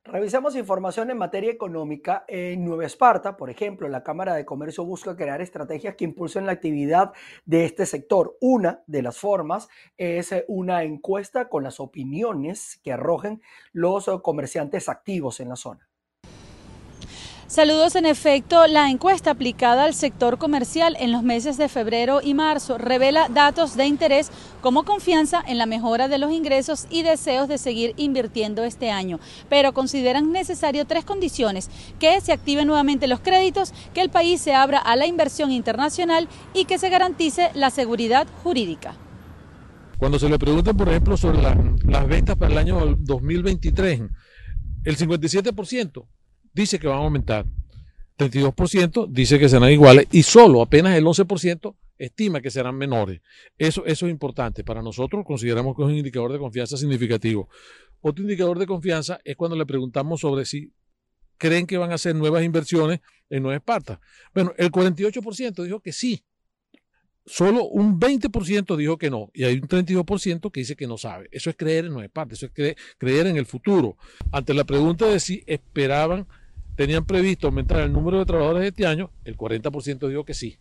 Revisamos 0.03 0.55
información 0.55 1.11
en 1.11 1.17
materia 1.19 1.51
económica. 1.51 2.25
En 2.27 2.65
Nueva 2.65 2.85
Esparta, 2.85 3.37
por 3.37 3.51
ejemplo, 3.51 3.87
la 3.87 4.03
Cámara 4.03 4.33
de 4.33 4.45
Comercio 4.45 4.83
busca 4.83 5.15
crear 5.15 5.39
estrategias 5.39 5.95
que 5.95 6.05
impulsen 6.05 6.47
la 6.47 6.53
actividad 6.53 7.13
de 7.45 7.65
este 7.65 7.85
sector. 7.85 8.35
Una 8.41 8.81
de 8.87 9.03
las 9.03 9.19
formas 9.19 9.69
es 9.97 10.33
una 10.47 10.83
encuesta 10.83 11.47
con 11.47 11.63
las 11.63 11.79
opiniones 11.79 12.79
que 12.83 12.91
arrojen 12.91 13.41
los 13.71 14.09
comerciantes 14.23 14.89
activos 14.89 15.39
en 15.39 15.49
la 15.49 15.55
zona. 15.55 15.88
Saludos 17.49 17.95
en 17.95 18.05
efecto, 18.05 18.67
la 18.67 18.91
encuesta 18.91 19.31
aplicada 19.31 19.85
al 19.85 19.95
sector 19.95 20.37
comercial 20.37 20.95
en 20.99 21.11
los 21.11 21.23
meses 21.23 21.57
de 21.57 21.67
febrero 21.67 22.21
y 22.23 22.35
marzo 22.35 22.77
revela 22.77 23.27
datos 23.27 23.75
de 23.75 23.87
interés 23.87 24.29
como 24.61 24.83
confianza 24.83 25.41
en 25.47 25.57
la 25.57 25.65
mejora 25.65 26.07
de 26.07 26.19
los 26.19 26.31
ingresos 26.31 26.85
y 26.91 27.01
deseos 27.01 27.47
de 27.47 27.57
seguir 27.57 27.95
invirtiendo 27.97 28.63
este 28.63 28.91
año, 28.91 29.19
pero 29.49 29.73
consideran 29.73 30.31
necesario 30.31 30.85
tres 30.85 31.05
condiciones, 31.05 31.71
que 31.97 32.21
se 32.21 32.33
activen 32.33 32.67
nuevamente 32.67 33.07
los 33.07 33.19
créditos, 33.19 33.73
que 33.95 34.01
el 34.01 34.11
país 34.11 34.39
se 34.39 34.53
abra 34.53 34.77
a 34.77 34.95
la 34.95 35.07
inversión 35.07 35.51
internacional 35.51 36.27
y 36.53 36.65
que 36.65 36.77
se 36.77 36.91
garantice 36.91 37.49
la 37.55 37.71
seguridad 37.71 38.27
jurídica. 38.43 38.93
Cuando 39.97 40.19
se 40.19 40.29
le 40.29 40.37
pregunta, 40.37 40.75
por 40.75 40.87
ejemplo, 40.87 41.17
sobre 41.17 41.41
las 41.41 42.07
ventas 42.07 42.35
para 42.37 42.51
el 42.51 42.59
año 42.59 42.95
2023, 42.95 44.01
el 44.83 44.97
57% 44.97 46.05
dice 46.53 46.79
que 46.79 46.87
van 46.87 46.99
a 46.99 47.03
aumentar. 47.03 47.45
32% 48.17 49.07
dice 49.09 49.39
que 49.39 49.47
serán 49.47 49.71
iguales 49.71 50.07
y 50.11 50.23
solo 50.23 50.61
apenas 50.61 50.97
el 50.97 51.05
11% 51.05 51.75
estima 51.97 52.41
que 52.41 52.51
serán 52.51 52.75
menores. 52.75 53.21
Eso, 53.57 53.85
eso 53.85 54.07
es 54.07 54.11
importante. 54.11 54.63
Para 54.63 54.81
nosotros 54.81 55.23
consideramos 55.25 55.75
que 55.75 55.83
es 55.83 55.87
un 55.87 55.95
indicador 55.95 56.31
de 56.33 56.39
confianza 56.39 56.75
significativo. 56.77 57.47
Otro 58.01 58.23
indicador 58.23 58.59
de 58.59 58.67
confianza 58.67 59.19
es 59.23 59.35
cuando 59.35 59.55
le 59.55 59.65
preguntamos 59.65 60.21
sobre 60.21 60.45
si 60.45 60.73
creen 61.37 61.65
que 61.65 61.77
van 61.77 61.91
a 61.91 61.95
hacer 61.95 62.15
nuevas 62.15 62.43
inversiones 62.43 62.99
en 63.29 63.43
Nueva 63.43 63.57
Esparta. 63.57 63.99
Bueno, 64.33 64.53
el 64.57 64.71
48% 64.71 65.63
dijo 65.63 65.79
que 65.79 65.93
sí. 65.93 66.23
Solo 67.31 67.65
un 67.65 67.99
20% 67.99 68.75
dijo 68.75 68.97
que 68.97 69.11
no. 69.11 69.29
Y 69.35 69.43
hay 69.43 69.53
un 69.59 69.67
32% 69.67 70.51
que 70.51 70.61
dice 70.61 70.75
que 70.75 70.87
no 70.87 70.97
sabe. 70.97 71.29
Eso 71.31 71.51
es 71.51 71.55
creer 71.55 71.85
en 71.85 71.91
Nueva 71.91 72.05
Esparta. 72.05 72.33
Eso 72.33 72.47
es 72.47 72.75
creer 72.97 73.27
en 73.27 73.37
el 73.37 73.45
futuro. 73.45 73.97
Ante 74.31 74.55
la 74.55 74.63
pregunta 74.63 75.05
de 75.05 75.19
si 75.19 75.43
esperaban 75.45 76.25
tenían 76.75 77.05
previsto 77.05 77.45
aumentar 77.45 77.81
el 77.81 77.93
número 77.93 78.17
de 78.17 78.25
trabajadores 78.25 78.69
este 78.69 78.87
año, 78.87 79.11
el 79.25 79.37
40% 79.37 80.07
dijo 80.07 80.25
que 80.25 80.33
sí, 80.33 80.57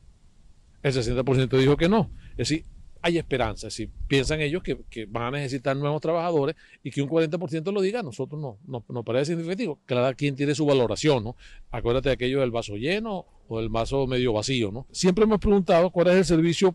el 0.82 0.92
60% 0.92 1.56
dijo 1.56 1.78
que 1.78 1.88
no. 1.88 2.10
Es 2.32 2.48
decir, 2.48 2.66
hay 3.00 3.19
esperanza, 3.19 3.71
si 3.71 3.88
piensan 4.09 4.40
ellos 4.40 4.62
que, 4.62 5.07
van 5.07 5.25
a 5.25 5.31
necesitar 5.38 5.76
nuevos 5.76 6.00
trabajadores 6.00 6.57
y 6.83 6.90
que 6.90 7.00
un 7.00 7.09
40% 7.09 7.73
lo 7.73 7.81
diga, 7.81 8.02
nosotros 8.02 8.40
no, 8.40 8.59
no 8.67 8.85
nos 8.88 9.05
parece 9.05 9.33
significativo. 9.33 9.78
Cada 9.87 10.14
quien 10.14 10.35
tiene 10.35 10.55
su 10.55 10.67
valoración, 10.67 11.25
¿no? 11.25 11.37
Acuérdate 11.71 12.09
de 12.09 12.14
aquello 12.14 12.40
del 12.40 12.50
vaso 12.50 12.76
lleno 12.76 13.25
o 13.49 13.61
del 13.61 13.69
vaso 13.69 14.07
medio 14.07 14.33
vacío, 14.33 14.71
¿no? 14.73 14.87
Siempre 14.90 15.25
hemos 15.25 15.38
preguntado 15.38 15.90
cuál 15.90 16.09
es 16.09 16.17
el 16.17 16.25
servicio 16.25 16.75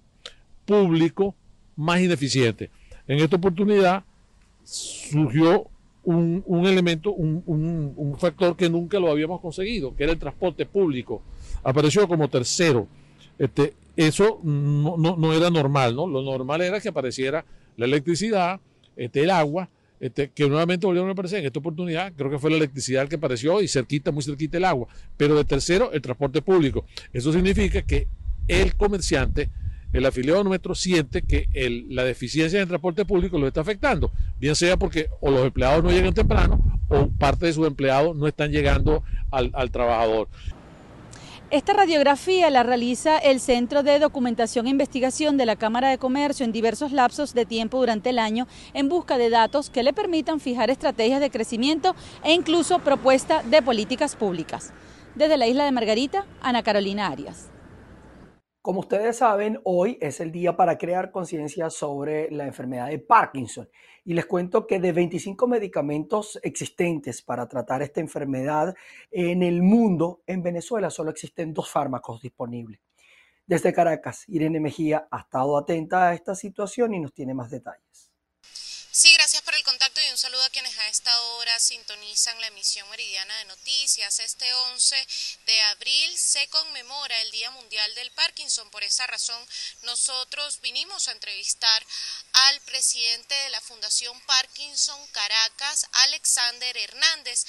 público 0.65 1.35
más 1.75 1.99
ineficiente. 2.01 2.69
En 3.07 3.19
esta 3.19 3.35
oportunidad 3.35 4.03
surgió 4.63 5.67
un, 6.03 6.65
elemento, 6.65 7.11
un, 7.13 8.15
factor 8.17 8.55
que 8.55 8.69
nunca 8.69 8.99
lo 8.99 9.09
habíamos 9.09 9.39
conseguido, 9.41 9.95
que 9.95 10.03
era 10.03 10.13
el 10.13 10.19
transporte 10.19 10.65
público. 10.65 11.21
Apareció 11.63 12.07
como 12.07 12.29
tercero. 12.29 12.87
Este, 13.39 13.73
eso 13.95 14.39
no, 14.43 14.97
no, 14.97 15.33
era 15.33 15.49
normal, 15.49 15.95
¿no? 15.95 16.07
Lo 16.07 16.21
normal 16.21 16.61
era 16.61 16.79
que 16.79 16.89
apareciera 16.89 17.45
la 17.77 17.85
electricidad, 17.85 18.59
este, 18.95 19.23
el 19.23 19.31
agua, 19.31 19.69
este, 19.99 20.29
que 20.29 20.49
nuevamente 20.49 20.85
volvieron 20.85 21.09
a 21.09 21.13
aparecer 21.13 21.39
en 21.39 21.45
esta 21.45 21.59
oportunidad, 21.59 22.11
creo 22.15 22.29
que 22.29 22.39
fue 22.39 22.51
la 22.51 22.57
electricidad 22.57 23.07
que 23.07 23.15
apareció 23.15 23.61
y 23.61 23.67
cerquita, 23.67 24.11
muy 24.11 24.23
cerquita 24.23 24.57
el 24.57 24.65
agua, 24.65 24.87
pero 25.15 25.35
de 25.35 25.45
tercero 25.45 25.91
el 25.93 26.01
transporte 26.01 26.41
público. 26.41 26.85
Eso 27.13 27.31
significa 27.31 27.81
que 27.83 28.07
el 28.47 28.75
comerciante, 28.75 29.49
el 29.93 30.05
afiliado 30.05 30.43
nuestro, 30.43 30.75
siente 30.75 31.21
que 31.21 31.47
la 31.89 32.03
deficiencia 32.03 32.57
en 32.57 32.63
el 32.63 32.67
transporte 32.67 33.05
público 33.05 33.37
lo 33.37 33.47
está 33.47 33.61
afectando, 33.61 34.11
bien 34.39 34.55
sea 34.55 34.75
porque 34.75 35.07
o 35.21 35.31
los 35.31 35.45
empleados 35.45 35.83
no 35.83 35.91
llegan 35.91 36.13
temprano 36.13 36.81
o 36.89 37.07
parte 37.07 37.45
de 37.45 37.53
sus 37.53 37.65
empleados 37.65 38.15
no 38.15 38.27
están 38.27 38.51
llegando 38.51 39.03
al, 39.31 39.51
al 39.53 39.71
trabajador. 39.71 40.27
Esta 41.53 41.73
radiografía 41.73 42.49
la 42.49 42.63
realiza 42.63 43.19
el 43.19 43.39
Centro 43.39 43.83
de 43.83 43.99
Documentación 43.99 44.65
e 44.65 44.71
Investigación 44.71 45.37
de 45.37 45.45
la 45.45 45.55
Cámara 45.55 45.89
de 45.89 45.99
Comercio 45.99 46.45
en 46.45 46.51
diversos 46.51 46.91
lapsos 46.91 47.35
de 47.35 47.45
tiempo 47.45 47.77
durante 47.77 48.09
el 48.09 48.17
año 48.17 48.47
en 48.73 48.89
busca 48.89 49.19
de 49.19 49.29
datos 49.29 49.69
que 49.69 49.83
le 49.83 49.93
permitan 49.93 50.39
fijar 50.39 50.71
estrategias 50.71 51.21
de 51.21 51.29
crecimiento 51.29 51.95
e 52.23 52.33
incluso 52.33 52.79
propuesta 52.79 53.43
de 53.43 53.61
políticas 53.61 54.15
públicas. 54.15 54.73
Desde 55.13 55.37
la 55.37 55.45
isla 55.45 55.65
de 55.65 55.71
Margarita, 55.71 56.25
Ana 56.41 56.63
Carolina 56.63 57.05
Arias. 57.05 57.51
Como 58.63 58.79
ustedes 58.79 59.17
saben, 59.17 59.59
hoy 59.65 59.97
es 59.99 60.21
el 60.21 60.31
día 60.31 60.55
para 60.55 60.77
crear 60.77 61.11
conciencia 61.11 61.69
sobre 61.69 62.31
la 62.31 62.45
enfermedad 62.45 62.87
de 62.87 62.97
Parkinson. 62.97 63.69
Y 64.05 64.13
les 64.13 64.25
cuento 64.25 64.65
que 64.65 64.79
de 64.79 64.93
25 64.93 65.47
medicamentos 65.47 66.39
existentes 66.43 67.21
para 67.21 67.45
tratar 67.49 67.81
esta 67.81 67.99
enfermedad 67.99 68.73
en 69.11 69.43
el 69.43 69.61
mundo, 69.61 70.23
en 70.27 70.41
Venezuela 70.41 70.89
solo 70.89 71.11
existen 71.11 71.53
dos 71.53 71.69
fármacos 71.69 72.21
disponibles. 72.21 72.79
Desde 73.45 73.73
Caracas, 73.73 74.23
Irene 74.29 74.61
Mejía 74.61 75.09
ha 75.11 75.19
estado 75.19 75.57
atenta 75.57 76.07
a 76.07 76.13
esta 76.13 76.33
situación 76.33 76.93
y 76.93 77.01
nos 77.01 77.13
tiene 77.13 77.33
más 77.33 77.51
detalles. 77.51 78.13
Sí, 78.95 79.11
gracias 79.15 79.41
por 79.41 79.55
el 79.55 79.63
contacto 79.63 79.99
y 80.07 80.09
un 80.09 80.17
saludo 80.17 80.41
a 80.41 80.49
quienes 80.51 80.79
a 80.79 80.87
esta 80.87 81.11
hora 81.35 81.52
sintonizan 81.63 82.39
la 82.41 82.47
emisión 82.47 82.87
meridiana 82.89 83.35
de 83.37 83.45
noticias. 83.45 84.19
Este 84.19 84.53
11 84.53 85.07
de 85.45 85.61
abril 85.61 86.17
se 86.17 86.47
conmemora 86.49 87.19
el 87.21 87.31
Día 87.31 87.49
Mundial 87.51 87.95
del 87.95 88.11
Parkinson. 88.11 88.69
Por 88.69 88.83
esa 88.83 89.07
razón, 89.07 89.47
nosotros 89.83 90.59
vinimos 90.61 91.07
a 91.07 91.13
entrevistar 91.13 91.85
al 92.33 92.61
presidente 92.61 93.33
de 93.35 93.49
la 93.49 93.61
Fundación 93.61 94.19
Parkinson 94.21 95.07
Caracas, 95.07 95.87
Alexander 95.93 96.77
Hernández. 96.77 97.45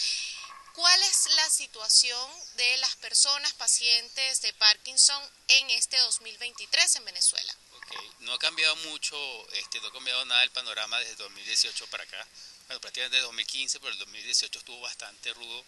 ¿Cuál 0.74 1.02
es 1.04 1.26
la 1.36 1.50
situación 1.50 2.30
de 2.56 2.76
las 2.78 2.96
personas 2.96 3.52
pacientes 3.52 4.42
de 4.42 4.52
Parkinson 4.54 5.22
en 5.46 5.70
este 5.70 5.96
2023 5.98 6.96
en 6.96 7.04
Venezuela? 7.04 7.54
No 8.20 8.32
ha 8.32 8.38
cambiado 8.38 8.74
mucho, 8.76 9.16
este, 9.52 9.80
no 9.80 9.88
ha 9.88 9.92
cambiado 9.92 10.24
nada 10.24 10.42
el 10.42 10.50
panorama 10.50 10.98
desde 10.98 11.16
2018 11.16 11.86
para 11.88 12.04
acá. 12.04 12.26
Bueno, 12.66 12.80
prácticamente 12.80 13.16
desde 13.16 13.26
2015, 13.26 13.80
pero 13.80 13.92
el 13.92 13.98
2018 13.98 14.58
estuvo 14.58 14.80
bastante 14.80 15.34
rudo 15.34 15.64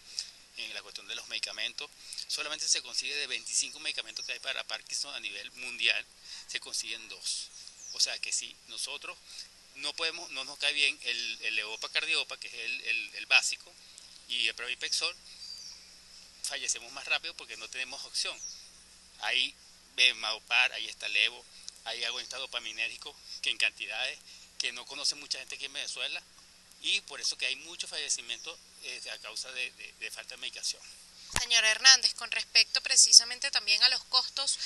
en 0.57 0.73
la 0.73 0.83
cuestión 0.83 1.07
de 1.07 1.15
los 1.15 1.29
medicamentos. 1.29 1.91
Solamente 2.26 2.67
se 2.67 2.83
consigue 2.83 3.15
de 3.15 3.26
25 3.26 3.79
medicamentos 3.81 4.25
que 4.25 4.33
hay 4.33 4.38
para 4.41 4.65
Parkinson 4.65 5.15
a 5.15 5.21
nivel 5.21 5.50
mundial, 5.53 6.05
se 6.47 6.59
consiguen 6.61 7.07
dos. 7.09 7.50
O 7.93 8.00
sea 8.00 8.19
que 8.19 8.33
sí, 8.33 8.55
nosotros 8.69 9.17
no 9.76 9.93
podemos, 9.95 10.31
no 10.31 10.45
nos 10.45 10.59
cae 10.59 10.73
bien 10.73 10.99
el, 11.03 11.38
el 11.43 11.59
Eopa 11.59 11.88
Cardiopa, 11.91 12.38
que 12.38 12.49
es 12.49 12.55
el, 12.55 13.26
básico, 13.26 13.73
y 14.29 14.49
el 14.49 14.55
Provipexol, 14.55 15.15
fallecemos 16.45 16.91
más 16.93 17.07
rápido 17.07 17.35
porque 17.35 17.57
no 17.59 17.69
tenemos 17.69 18.03
opción. 18.05 18.38
Ahí 19.21 19.55
Maopar, 20.17 20.73
ahí 20.73 20.87
está 20.87 21.07
el 21.07 21.17
Evo, 21.17 21.45
hay 21.85 22.03
estado 22.21 22.43
dopaminérgico 22.43 23.15
que 23.41 23.50
en 23.50 23.57
cantidades 23.57 24.19
que 24.59 24.73
no 24.73 24.85
conoce 24.85 25.15
mucha 25.15 25.38
gente 25.38 25.55
aquí 25.55 25.67
en 25.67 25.73
Venezuela 25.73 26.23
y 26.87 27.00
por 27.02 27.21
eso 27.21 27.37
que 27.37 27.47
hay 27.47 27.57
muchos 27.57 27.90
fallecimientos 27.90 28.57
eh, 28.85 29.02
a 29.12 29.19
causa 29.19 29.50
de, 29.52 30.11
falta 30.12 30.37
de 30.37 30.40
medicación. 30.40 30.81
Señor 31.40 31.64
Hernández, 31.64 32.14
con 32.14 32.31
respecto 32.31 32.81
precisamente 32.81 33.50
también 33.50 33.83
a 33.83 33.88
los 33.88 34.02
costos 34.05 34.59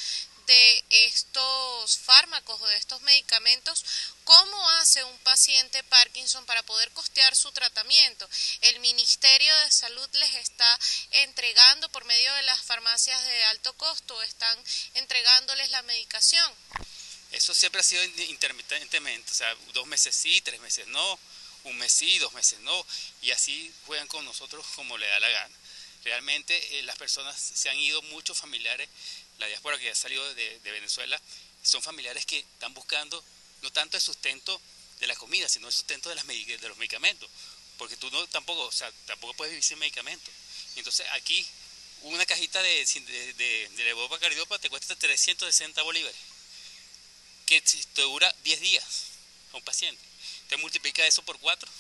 de 0.47 0.85
estos 0.91 1.99
fármacos 1.99 2.61
o 2.61 2.67
de 2.67 2.77
estos 2.77 3.01
medicamentos, 3.03 3.85
¿cómo 4.25 4.71
hace 4.73 5.03
un 5.05 5.19
paciente 5.21 5.83
Parkinson 5.85 6.45
para 6.45 6.63
poder 6.63 6.91
costear 6.93 7.35
su 7.35 7.51
tratamiento? 7.53 8.29
El 8.61 8.81
Ministerio 8.81 9.57
de 9.61 9.71
Salud 9.71 10.09
les 10.13 10.35
está 10.35 10.79
entregando 11.13 11.89
por 11.89 12.05
medio 12.05 12.33
de 12.35 12.43
las 12.43 12.61
farmacias 12.61 13.25
de 13.25 13.45
alto 13.45 13.73
costo, 13.75 14.23
están 14.23 14.59
entregándoles 14.95 15.71
la 15.71 15.83
medicación. 15.83 16.55
Eso 17.33 17.55
siempre 17.55 17.81
ha 17.81 17.85
sido 17.85 18.05
intermitentemente, 18.05 19.31
o 19.31 19.35
sea, 19.35 19.55
dos 19.73 19.87
meses 19.87 20.15
sí, 20.15 20.41
tres 20.43 20.61
meses 20.61 20.87
no, 20.89 21.19
un 21.65 21.77
mes 21.79 21.93
sí, 21.93 22.19
dos 22.19 22.33
meses 22.33 22.59
no, 22.61 22.87
y 23.23 23.31
así 23.31 23.73
juegan 23.87 24.07
con 24.09 24.25
nosotros 24.25 24.67
como 24.75 24.99
le 24.99 25.07
da 25.07 25.21
la 25.21 25.29
gana. 25.29 25.55
Realmente 26.05 26.79
eh, 26.79 26.83
las 26.83 26.97
personas 26.97 27.39
se 27.39 27.69
han 27.69 27.79
ido, 27.79 28.01
muchos 28.03 28.39
familiares, 28.39 28.89
la 29.39 29.47
diáspora 29.47 29.79
que 29.79 29.91
ha 29.91 29.95
salido 29.95 30.35
de, 30.35 30.59
Venezuela, 30.65 31.21
son 31.63 31.83
familiares 31.83 32.25
que 32.27 32.39
están 32.39 32.73
buscando 32.75 33.23
no 33.63 33.71
tanto 33.71 33.97
el 33.97 34.03
sustento 34.03 34.61
de 35.01 35.07
la 35.07 35.17
comida, 35.17 35.49
sino 35.49 35.67
el 35.67 35.73
sustento 35.73 36.09
de, 36.09 36.15
las, 36.15 36.27
de 36.27 36.69
los 36.69 36.77
medicamentos, 36.79 37.29
porque 37.77 37.97
tú 37.97 38.11
no 38.11 38.27
tampoco, 38.29 38.65
o 38.65 38.73
sea, 38.73 38.91
tampoco 39.07 39.35
puedes 39.35 39.53
vivir 39.53 39.65
sin 39.65 39.79
medicamentos. 39.79 40.33
Entonces 40.77 41.07
aquí 41.13 41.47
una 42.03 42.25
cajita 42.25 42.63
de, 42.63 42.87
de, 42.87 43.35
de, 43.35 43.69
de 43.69 44.59
te 44.61 44.71
cuesta 44.71 44.97
360 44.97 45.83
bolívares 45.83 46.17
que 47.51 47.61
te 47.61 48.03
dura 48.03 48.33
10 48.45 48.61
días 48.61 48.85
a 49.53 49.57
un 49.57 49.63
paciente. 49.63 50.10
Te 50.51 50.57
multiplica 50.57 51.07
eso 51.07 51.23
por 51.23 51.39
4. 51.39 51.71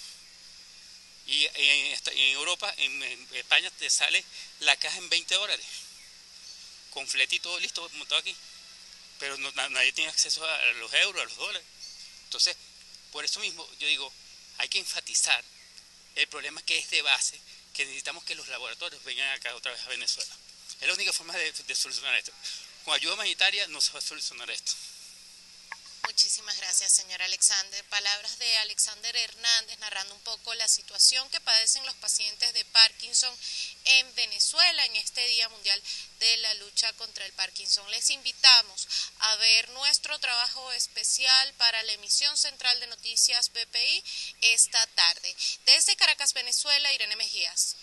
Y 1.26 1.44
en, 1.54 1.98
Europa, 2.36 2.72
en, 2.78 3.28
España, 3.32 3.68
te 3.72 3.90
sale 3.90 4.24
la 4.60 4.76
caja 4.76 4.96
en 4.98 5.08
20 5.08 5.34
dólares. 5.34 5.66
Con 6.90 7.06
flete 7.06 7.34
y 7.34 7.40
todo 7.40 7.58
listo, 7.58 7.88
montado 7.94 8.20
aquí. 8.20 8.34
Pero 9.18 9.36
nadie 9.38 9.92
tiene 9.92 10.08
acceso 10.08 10.44
a 10.44 10.66
los 10.74 10.94
euros, 10.94 11.20
a 11.20 11.24
los 11.24 11.36
dólares. 11.36 11.66
Entonces, 12.24 12.56
por 13.10 13.24
eso 13.24 13.40
mismo, 13.40 13.68
yo 13.80 13.88
digo, 13.88 14.12
hay 14.58 14.68
que 14.68 14.78
enfatizar 14.78 15.44
el 16.14 16.28
problema 16.28 16.62
que 16.62 16.78
es 16.78 16.88
de 16.90 17.02
base, 17.02 17.40
que 17.74 17.84
necesitamos 17.84 18.22
que 18.22 18.36
los 18.36 18.46
laboratorios 18.46 19.02
vengan 19.02 19.28
acá 19.30 19.52
otra 19.56 19.72
vez 19.72 19.80
a 19.82 19.88
Venezuela. 19.88 20.32
Es 20.80 20.86
la 20.86 20.94
única 20.94 21.12
forma 21.12 21.34
de, 21.36 21.50
de 21.52 21.74
solucionar 21.74 22.14
esto. 22.14 22.32
Con 22.84 22.94
ayuda 22.94 23.14
humanitaria 23.14 23.66
no 23.66 23.80
se 23.80 23.90
va 23.90 23.98
a 23.98 24.02
solucionar 24.02 24.48
esto. 24.48 24.74
Muchísimas 26.04 26.56
gracias, 26.56 26.92
señor 26.92 27.20
Alexander. 27.22 27.84
Palabras 27.84 28.38
de 28.38 28.58
Alexander 28.58 29.14
Hernández 29.16 29.78
narrando 29.78 30.14
un 30.14 30.20
poco 30.22 30.54
la 30.54 30.66
situación 30.66 31.28
que 31.30 31.40
padecen 31.40 31.84
los 31.86 31.94
pacientes 31.96 32.52
de 32.54 32.64
Parkinson 32.66 33.34
en 33.84 34.14
Venezuela 34.14 34.84
en 34.86 34.96
este 34.96 35.26
Día 35.28 35.48
Mundial 35.50 35.82
de 36.18 36.36
la 36.38 36.54
Lucha 36.54 36.92
contra 36.94 37.26
el 37.26 37.32
Parkinson. 37.32 37.90
Les 37.90 38.10
invitamos 38.10 38.88
a 39.18 39.36
ver 39.36 39.68
nuestro 39.70 40.18
trabajo 40.18 40.72
especial 40.72 41.54
para 41.54 41.82
la 41.82 41.92
emisión 41.92 42.36
central 42.36 42.78
de 42.80 42.86
noticias 42.86 43.50
BPI 43.52 44.04
esta 44.40 44.86
tarde. 44.88 45.36
Desde 45.66 45.96
Caracas, 45.96 46.32
Venezuela, 46.32 46.92
Irene 46.92 47.16
Mejías. 47.16 47.76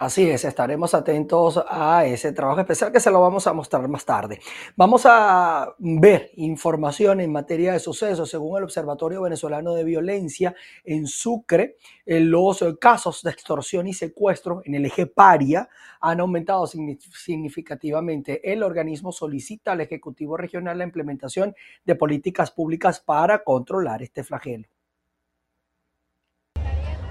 Así 0.00 0.30
es, 0.30 0.46
estaremos 0.46 0.94
atentos 0.94 1.62
a 1.68 2.06
ese 2.06 2.32
trabajo 2.32 2.60
especial 2.60 2.90
que 2.90 3.00
se 3.00 3.10
lo 3.10 3.20
vamos 3.20 3.46
a 3.46 3.52
mostrar 3.52 3.86
más 3.86 4.06
tarde. 4.06 4.40
Vamos 4.74 5.02
a 5.04 5.74
ver 5.76 6.30
información 6.36 7.20
en 7.20 7.30
materia 7.30 7.74
de 7.74 7.80
sucesos. 7.80 8.30
Según 8.30 8.56
el 8.56 8.64
Observatorio 8.64 9.20
Venezolano 9.20 9.74
de 9.74 9.84
Violencia 9.84 10.54
en 10.84 11.06
Sucre, 11.06 11.76
eh, 12.06 12.18
los 12.18 12.64
casos 12.80 13.22
de 13.22 13.30
extorsión 13.30 13.88
y 13.88 13.92
secuestro 13.92 14.62
en 14.64 14.76
el 14.76 14.86
eje 14.86 15.04
paria 15.04 15.68
han 16.00 16.20
aumentado 16.20 16.66
significativamente. 16.66 18.40
El 18.50 18.62
organismo 18.62 19.12
solicita 19.12 19.72
al 19.72 19.82
Ejecutivo 19.82 20.38
Regional 20.38 20.78
la 20.78 20.84
implementación 20.84 21.54
de 21.84 21.94
políticas 21.94 22.50
públicas 22.50 23.00
para 23.00 23.44
controlar 23.44 24.02
este 24.02 24.24
flagelo. 24.24 24.66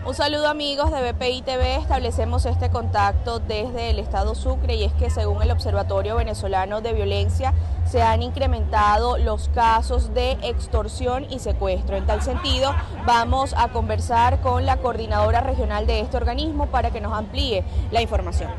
Un 0.06 0.16
saludo 0.16 0.48
amigos 0.48 0.92
de 0.92 1.12
BPI 1.12 1.42
TV, 1.42 1.76
establecemos 1.76 2.46
este 2.46 2.70
contacto 2.70 3.40
desde 3.40 3.90
el 3.90 4.00
estado 4.00 4.34
Sucre 4.34 4.76
y 4.76 4.86
es 4.86 4.94
que 4.94 5.10
según 5.10 5.42
el 5.42 5.52
Observatorio 5.52 6.16
Venezolano 6.16 6.80
de 6.80 6.94
Violencia 6.94 7.54
se 7.86 8.02
han 8.02 8.24
incrementado 8.24 9.18
los 9.18 9.50
casos 9.50 10.14
de 10.14 10.32
extorsión 10.42 11.26
y 11.30 11.40
secuestro. 11.40 11.98
En 11.98 12.06
tal 12.06 12.22
sentido, 12.22 12.74
vamos 13.06 13.54
a 13.58 13.68
conversar 13.68 14.40
con 14.40 14.66
la 14.66 14.78
coordinadora 14.78 15.42
regional 15.42 15.86
de 15.86 16.00
este 16.00 16.16
organismo 16.16 16.68
para 16.68 16.92
que 16.92 17.02
nos 17.02 17.14
amplíe 17.14 17.66
la 17.92 18.02
información. 18.02 18.52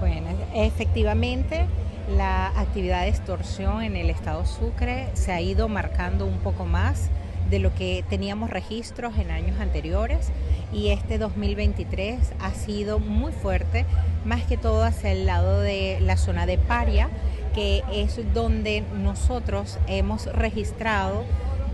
Bueno, 0.00 0.28
efectivamente 0.54 1.66
la 2.14 2.48
actividad 2.48 3.02
de 3.02 3.08
extorsión 3.08 3.82
en 3.82 3.96
el 3.96 4.10
estado 4.10 4.44
Sucre 4.44 5.08
se 5.14 5.32
ha 5.32 5.40
ido 5.40 5.68
marcando 5.68 6.26
un 6.26 6.38
poco 6.38 6.66
más 6.66 7.08
de 7.50 7.58
lo 7.58 7.74
que 7.74 8.04
teníamos 8.08 8.50
registros 8.50 9.18
en 9.18 9.30
años 9.30 9.60
anteriores 9.60 10.30
y 10.72 10.88
este 10.88 11.18
2023 11.18 12.32
ha 12.38 12.54
sido 12.54 12.98
muy 12.98 13.32
fuerte, 13.32 13.86
más 14.24 14.44
que 14.44 14.56
todo 14.56 14.84
hacia 14.84 15.10
el 15.12 15.26
lado 15.26 15.60
de 15.60 15.98
la 16.00 16.16
zona 16.16 16.46
de 16.46 16.58
Paria, 16.58 17.10
que 17.54 17.82
es 17.92 18.20
donde 18.32 18.84
nosotros 19.02 19.78
hemos 19.88 20.26
registrado 20.26 21.24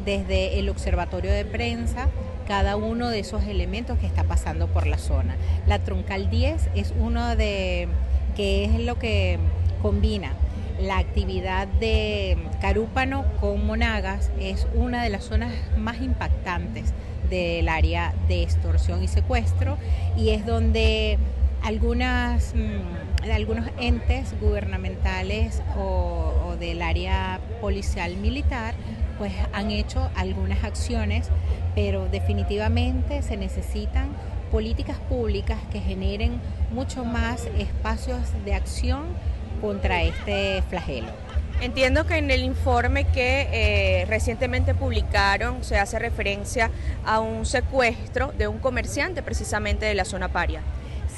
desde 0.04 0.58
el 0.58 0.68
observatorio 0.70 1.30
de 1.30 1.44
prensa 1.44 2.08
cada 2.48 2.76
uno 2.76 3.08
de 3.08 3.18
esos 3.18 3.44
elementos 3.44 3.98
que 3.98 4.06
está 4.06 4.24
pasando 4.24 4.68
por 4.68 4.86
la 4.86 4.98
zona. 4.98 5.36
La 5.66 5.80
troncal 5.80 6.30
10 6.30 6.70
es 6.74 6.94
uno 6.98 7.36
de 7.36 7.88
que 8.36 8.64
es 8.64 8.80
lo 8.80 8.98
que 8.98 9.38
combina 9.82 10.32
la 10.80 10.98
actividad 10.98 11.68
de 11.68 12.36
Carúpano 12.60 13.24
con 13.40 13.66
Monagas 13.66 14.30
es 14.40 14.66
una 14.74 15.02
de 15.02 15.10
las 15.10 15.24
zonas 15.24 15.52
más 15.76 16.00
impactantes 16.00 16.92
del 17.30 17.68
área 17.68 18.14
de 18.28 18.42
extorsión 18.42 19.02
y 19.02 19.08
secuestro 19.08 19.78
y 20.16 20.30
es 20.30 20.46
donde 20.46 21.18
algunas, 21.62 22.54
mm, 22.54 23.30
algunos 23.30 23.66
entes 23.78 24.34
gubernamentales 24.40 25.62
o, 25.76 26.32
o 26.46 26.56
del 26.56 26.82
área 26.82 27.40
policial 27.60 28.16
militar 28.16 28.74
pues 29.18 29.32
han 29.52 29.70
hecho 29.70 30.10
algunas 30.14 30.62
acciones, 30.62 31.30
pero 31.74 32.06
definitivamente 32.08 33.22
se 33.22 33.36
necesitan 33.36 34.10
políticas 34.50 34.98
públicas 35.08 35.58
que 35.72 35.80
generen 35.80 36.38
mucho 36.70 37.04
más 37.04 37.48
espacios 37.58 38.20
de 38.44 38.54
acción 38.54 39.06
contra 39.56 40.02
este 40.02 40.62
flagelo. 40.68 41.08
Entiendo 41.60 42.06
que 42.06 42.18
en 42.18 42.30
el 42.30 42.42
informe 42.42 43.04
que 43.04 43.48
eh, 43.50 44.04
recientemente 44.06 44.74
publicaron 44.74 45.64
se 45.64 45.78
hace 45.78 45.98
referencia 45.98 46.70
a 47.04 47.20
un 47.20 47.46
secuestro 47.46 48.32
de 48.36 48.46
un 48.46 48.58
comerciante 48.58 49.22
precisamente 49.22 49.86
de 49.86 49.94
la 49.94 50.04
zona 50.04 50.28
paria. 50.28 50.60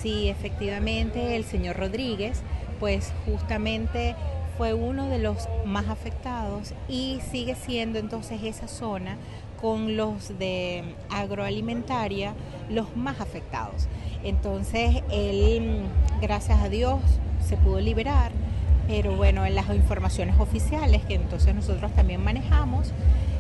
Sí, 0.00 0.28
efectivamente, 0.28 1.34
el 1.34 1.44
señor 1.44 1.76
Rodríguez, 1.76 2.42
pues 2.78 3.12
justamente 3.26 4.14
fue 4.56 4.74
uno 4.74 5.08
de 5.08 5.18
los 5.18 5.48
más 5.64 5.88
afectados 5.88 6.72
y 6.88 7.20
sigue 7.30 7.56
siendo 7.56 7.98
entonces 7.98 8.40
esa 8.44 8.68
zona 8.68 9.16
con 9.60 9.96
los 9.96 10.38
de 10.38 10.84
agroalimentaria 11.10 12.34
los 12.70 12.96
más 12.96 13.20
afectados. 13.20 13.88
Entonces 14.22 15.02
él, 15.10 15.82
gracias 16.20 16.60
a 16.60 16.68
Dios, 16.68 17.00
se 17.48 17.56
pudo 17.56 17.80
liberar, 17.80 18.30
pero 18.86 19.16
bueno, 19.16 19.46
en 19.46 19.54
las 19.54 19.68
informaciones 19.70 20.38
oficiales 20.38 21.02
que 21.04 21.14
entonces 21.14 21.54
nosotros 21.54 21.90
también 21.92 22.22
manejamos, 22.22 22.92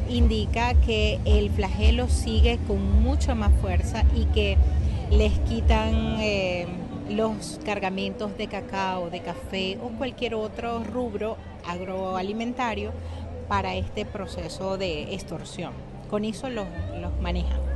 indica 0.08 0.74
que 0.74 1.20
el 1.26 1.50
flagelo 1.50 2.08
sigue 2.08 2.58
con 2.66 3.02
mucha 3.02 3.34
más 3.34 3.52
fuerza 3.60 4.04
y 4.16 4.24
que 4.26 4.56
les 5.10 5.32
quitan 5.40 6.16
eh, 6.20 6.66
los 7.10 7.60
cargamentos 7.64 8.36
de 8.38 8.46
cacao, 8.46 9.10
de 9.10 9.20
café 9.20 9.78
o 9.82 9.88
cualquier 9.88 10.34
otro 10.34 10.82
rubro 10.84 11.36
agroalimentario 11.66 12.92
para 13.48 13.74
este 13.74 14.04
proceso 14.04 14.78
de 14.78 15.14
extorsión. 15.14 15.72
Con 16.10 16.24
eso 16.24 16.48
los, 16.48 16.66
los 17.00 17.18
manejan. 17.20 17.67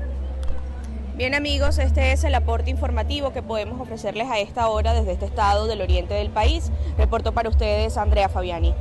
Bien 1.14 1.34
amigos, 1.34 1.78
este 1.78 2.12
es 2.12 2.24
el 2.24 2.34
aporte 2.34 2.70
informativo 2.70 3.34
que 3.34 3.42
podemos 3.42 3.78
ofrecerles 3.78 4.30
a 4.30 4.38
esta 4.38 4.68
hora 4.68 4.94
desde 4.94 5.12
este 5.12 5.26
estado 5.26 5.66
del 5.66 5.82
oriente 5.82 6.14
del 6.14 6.30
país. 6.30 6.72
Reporto 6.96 7.34
para 7.34 7.50
ustedes 7.50 7.98
Andrea 7.98 8.30
Fabiani. 8.30 8.74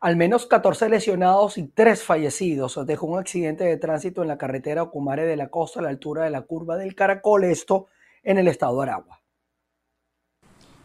Al 0.00 0.16
menos 0.16 0.46
14 0.46 0.88
lesionados 0.88 1.58
y 1.58 1.68
3 1.68 2.02
fallecidos 2.02 2.80
dejó 2.86 3.06
un 3.06 3.18
accidente 3.18 3.64
de 3.64 3.76
tránsito 3.76 4.22
en 4.22 4.28
la 4.28 4.38
carretera 4.38 4.84
Ocumare 4.84 5.26
de 5.26 5.36
la 5.36 5.48
Costa 5.48 5.80
a 5.80 5.82
la 5.82 5.90
altura 5.90 6.24
de 6.24 6.30
la 6.30 6.40
curva 6.40 6.78
del 6.78 6.94
Caracol, 6.94 7.44
esto 7.44 7.88
en 8.22 8.38
el 8.38 8.48
estado 8.48 8.78
de 8.78 8.84
Aragua. 8.84 9.20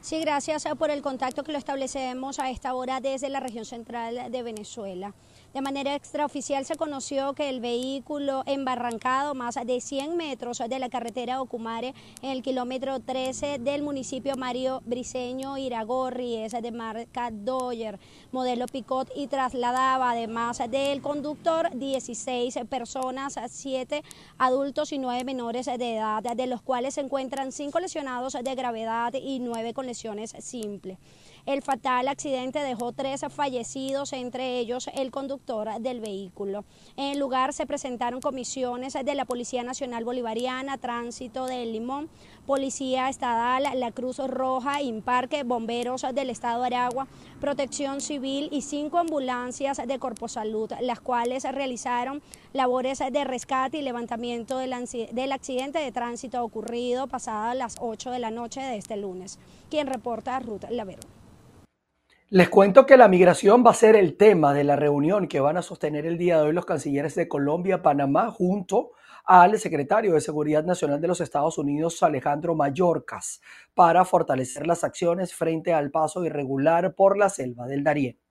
Sí, 0.01 0.19
gracias 0.19 0.67
por 0.77 0.91
el 0.91 1.01
contacto 1.01 1.45
que 1.45 1.53
lo 1.53 1.57
establecemos 1.57 2.39
a 2.39 2.49
esta 2.49 2.73
hora 2.73 2.99
desde 2.99 3.29
la 3.29 3.39
región 3.39 3.63
central 3.63 4.29
de 4.29 4.43
Venezuela. 4.43 5.13
De 5.53 5.61
manera 5.61 5.93
extraoficial 5.93 6.65
se 6.65 6.77
conoció 6.77 7.33
que 7.33 7.47
el 7.47 7.59
vehículo 7.59 8.41
embarrancado 8.47 9.35
más 9.35 9.53
de 9.63 9.81
100 9.81 10.17
metros 10.17 10.57
de 10.57 10.79
la 10.79 10.89
carretera 10.89 11.43
Ocumare 11.43 11.93
en 12.23 12.31
el 12.31 12.41
kilómetro 12.41 12.99
13 12.99 13.59
del 13.59 13.83
municipio 13.83 14.35
Mario 14.35 14.81
Briceño 14.87 15.59
Iragorri 15.59 16.37
es 16.37 16.53
de 16.53 16.71
marca 16.71 17.29
Doyer, 17.31 17.99
modelo 18.31 18.65
Picot 18.65 19.11
y 19.15 19.27
trasladaba 19.27 20.09
además 20.09 20.59
del 20.71 21.03
conductor 21.03 21.69
16 21.75 22.57
personas, 22.67 23.35
7 23.47 24.03
adultos 24.39 24.91
y 24.91 24.97
9 24.97 25.23
menores 25.23 25.67
de 25.67 25.97
edad, 25.97 26.23
de 26.23 26.47
los 26.47 26.63
cuales 26.63 26.95
se 26.95 27.01
encuentran 27.01 27.51
5 27.51 27.79
lesionados 27.79 28.33
de 28.33 28.55
gravedad 28.55 29.13
y 29.13 29.37
9 29.37 29.75
con 29.75 29.85
lesiones 29.85 30.33
simples. 30.39 30.97
El 31.45 31.61
fatal 31.61 32.07
accidente 32.07 32.59
dejó 32.59 32.93
tres 32.93 33.25
fallecidos, 33.27 34.13
entre 34.13 34.59
ellos 34.59 34.89
el 34.95 35.11
conductor 35.11 35.67
del 35.81 35.99
vehículo. 35.99 36.63
En 36.95 37.11
el 37.11 37.19
lugar 37.19 37.51
se 37.51 37.65
presentaron 37.65 38.21
comisiones 38.21 38.93
de 38.93 39.13
la 39.13 39.25
Policía 39.25 39.61
Nacional 39.61 40.05
Bolivariana, 40.05 40.77
Tránsito 40.77 41.45
del 41.45 41.73
Limón, 41.73 42.07
Policía 42.45 43.09
Estadal, 43.09 43.77
la 43.77 43.91
Cruz 43.91 44.19
Roja, 44.19 44.81
Imparque, 44.81 45.43
Bomberos 45.43 46.05
del 46.13 46.29
Estado 46.29 46.61
de 46.61 46.67
Aragua, 46.67 47.07
Protección 47.41 47.99
Civil 47.99 48.47
y 48.49 48.61
cinco 48.61 48.97
ambulancias 48.97 49.81
de 49.85 49.99
Corpo 49.99 50.29
Salud, 50.29 50.71
las 50.79 51.01
cuales 51.01 51.43
realizaron 51.43 52.21
labores 52.53 52.99
de 52.99 53.23
rescate 53.25 53.79
y 53.79 53.81
levantamiento 53.81 54.59
del, 54.59 54.71
accidente 55.33 55.79
de 55.79 55.91
tránsito 55.91 56.41
ocurrido 56.41 57.07
pasadas 57.07 57.57
las 57.57 57.75
8 57.81 58.11
de 58.11 58.19
la 58.19 58.31
noche 58.31 58.61
de 58.61 58.77
este 58.77 58.95
lunes. 58.95 59.39
Quien 59.69 59.87
reporta 59.87 60.39
Ruth 60.39 60.63
Lavero. 60.69 61.12
Les 62.29 62.49
cuento 62.49 62.85
que 62.85 62.97
la 62.97 63.07
migración 63.07 63.63
va 63.65 63.71
a 63.71 63.75
ser 63.75 63.95
el 63.95 64.15
tema 64.15 64.53
de 64.53 64.63
la 64.63 64.75
reunión 64.75 65.27
que 65.27 65.39
van 65.39 65.57
a 65.57 65.61
sostener 65.61 66.05
el 66.05 66.17
día 66.17 66.37
de 66.37 66.47
hoy 66.47 66.53
los 66.53 66.65
cancilleres 66.65 67.15
de 67.15 67.27
Colombia, 67.27 67.81
Panamá, 67.81 68.31
junto 68.31 68.91
al 69.25 69.59
secretario 69.59 70.13
de 70.13 70.21
Seguridad 70.21 70.63
Nacional 70.63 70.99
de 71.01 71.07
los 71.09 71.21
Estados 71.21 71.57
Unidos, 71.57 72.01
Alejandro 72.01 72.55
Mayorkas, 72.55 73.41
para 73.73 74.05
fortalecer 74.05 74.65
las 74.65 74.83
acciones 74.83 75.35
frente 75.35 75.73
al 75.73 75.91
paso 75.91 76.25
irregular 76.25 76.95
por 76.95 77.17
la 77.17 77.29
selva 77.29 77.67
del 77.67 77.83
Darién. 77.83 78.22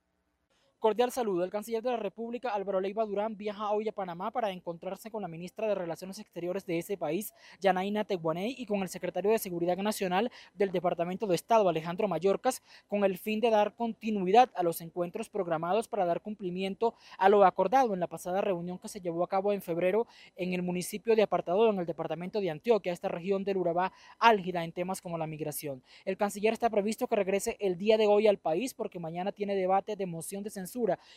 Cordial 0.83 1.13
saludo. 1.13 1.45
El 1.45 1.49
canciller 1.49 1.81
de 1.81 1.91
la 1.91 1.95
República, 1.95 2.49
Álvaro 2.49 2.81
Leiva 2.81 3.05
Durán, 3.05 3.37
viaja 3.37 3.71
hoy 3.71 3.87
a 3.87 3.93
Panamá 3.93 4.31
para 4.31 4.51
encontrarse 4.51 5.09
con 5.09 5.21
la 5.21 5.29
ministra 5.29 5.65
de 5.65 5.75
Relaciones 5.75 6.19
Exteriores 6.19 6.65
de 6.65 6.77
ese 6.77 6.97
país, 6.97 7.33
Yanaina 7.61 8.03
Teguaney, 8.03 8.53
y 8.57 8.65
con 8.65 8.81
el 8.81 8.89
secretario 8.89 9.31
de 9.31 9.39
Seguridad 9.39 9.77
Nacional 9.77 10.29
del 10.53 10.73
Departamento 10.73 11.25
de 11.25 11.35
Estado, 11.35 11.69
Alejandro 11.69 12.09
Mayorkas, 12.09 12.61
con 12.89 13.05
el 13.05 13.17
fin 13.17 13.39
de 13.39 13.49
dar 13.49 13.75
continuidad 13.75 14.49
a 14.55 14.61
los 14.61 14.81
encuentros 14.81 15.29
programados 15.29 15.87
para 15.87 16.03
dar 16.03 16.19
cumplimiento 16.19 16.95
a 17.17 17.29
lo 17.29 17.45
acordado 17.45 17.93
en 17.93 18.01
la 18.01 18.07
pasada 18.07 18.41
reunión 18.41 18.77
que 18.77 18.89
se 18.89 18.99
llevó 18.99 19.23
a 19.23 19.29
cabo 19.29 19.53
en 19.53 19.61
febrero 19.61 20.05
en 20.35 20.51
el 20.51 20.63
municipio 20.63 21.15
de 21.15 21.21
Apartado, 21.21 21.69
en 21.69 21.79
el 21.79 21.85
departamento 21.85 22.41
de 22.41 22.49
Antioquia, 22.49 22.91
esta 22.91 23.07
región 23.07 23.45
del 23.45 23.55
Urabá 23.55 23.93
álgida 24.19 24.65
en 24.65 24.73
temas 24.73 24.99
como 24.99 25.17
la 25.17 25.27
migración. 25.27 25.81
El 26.03 26.17
canciller 26.17 26.51
está 26.51 26.69
previsto 26.69 27.07
que 27.07 27.15
regrese 27.15 27.55
el 27.61 27.77
día 27.77 27.97
de 27.97 28.07
hoy 28.07 28.27
al 28.27 28.37
país 28.37 28.73
porque 28.73 28.99
mañana 28.99 29.31
tiene 29.31 29.55
debate 29.55 29.95
de 29.95 30.05
moción 30.05 30.43
de 30.43 30.49
censura 30.49 30.72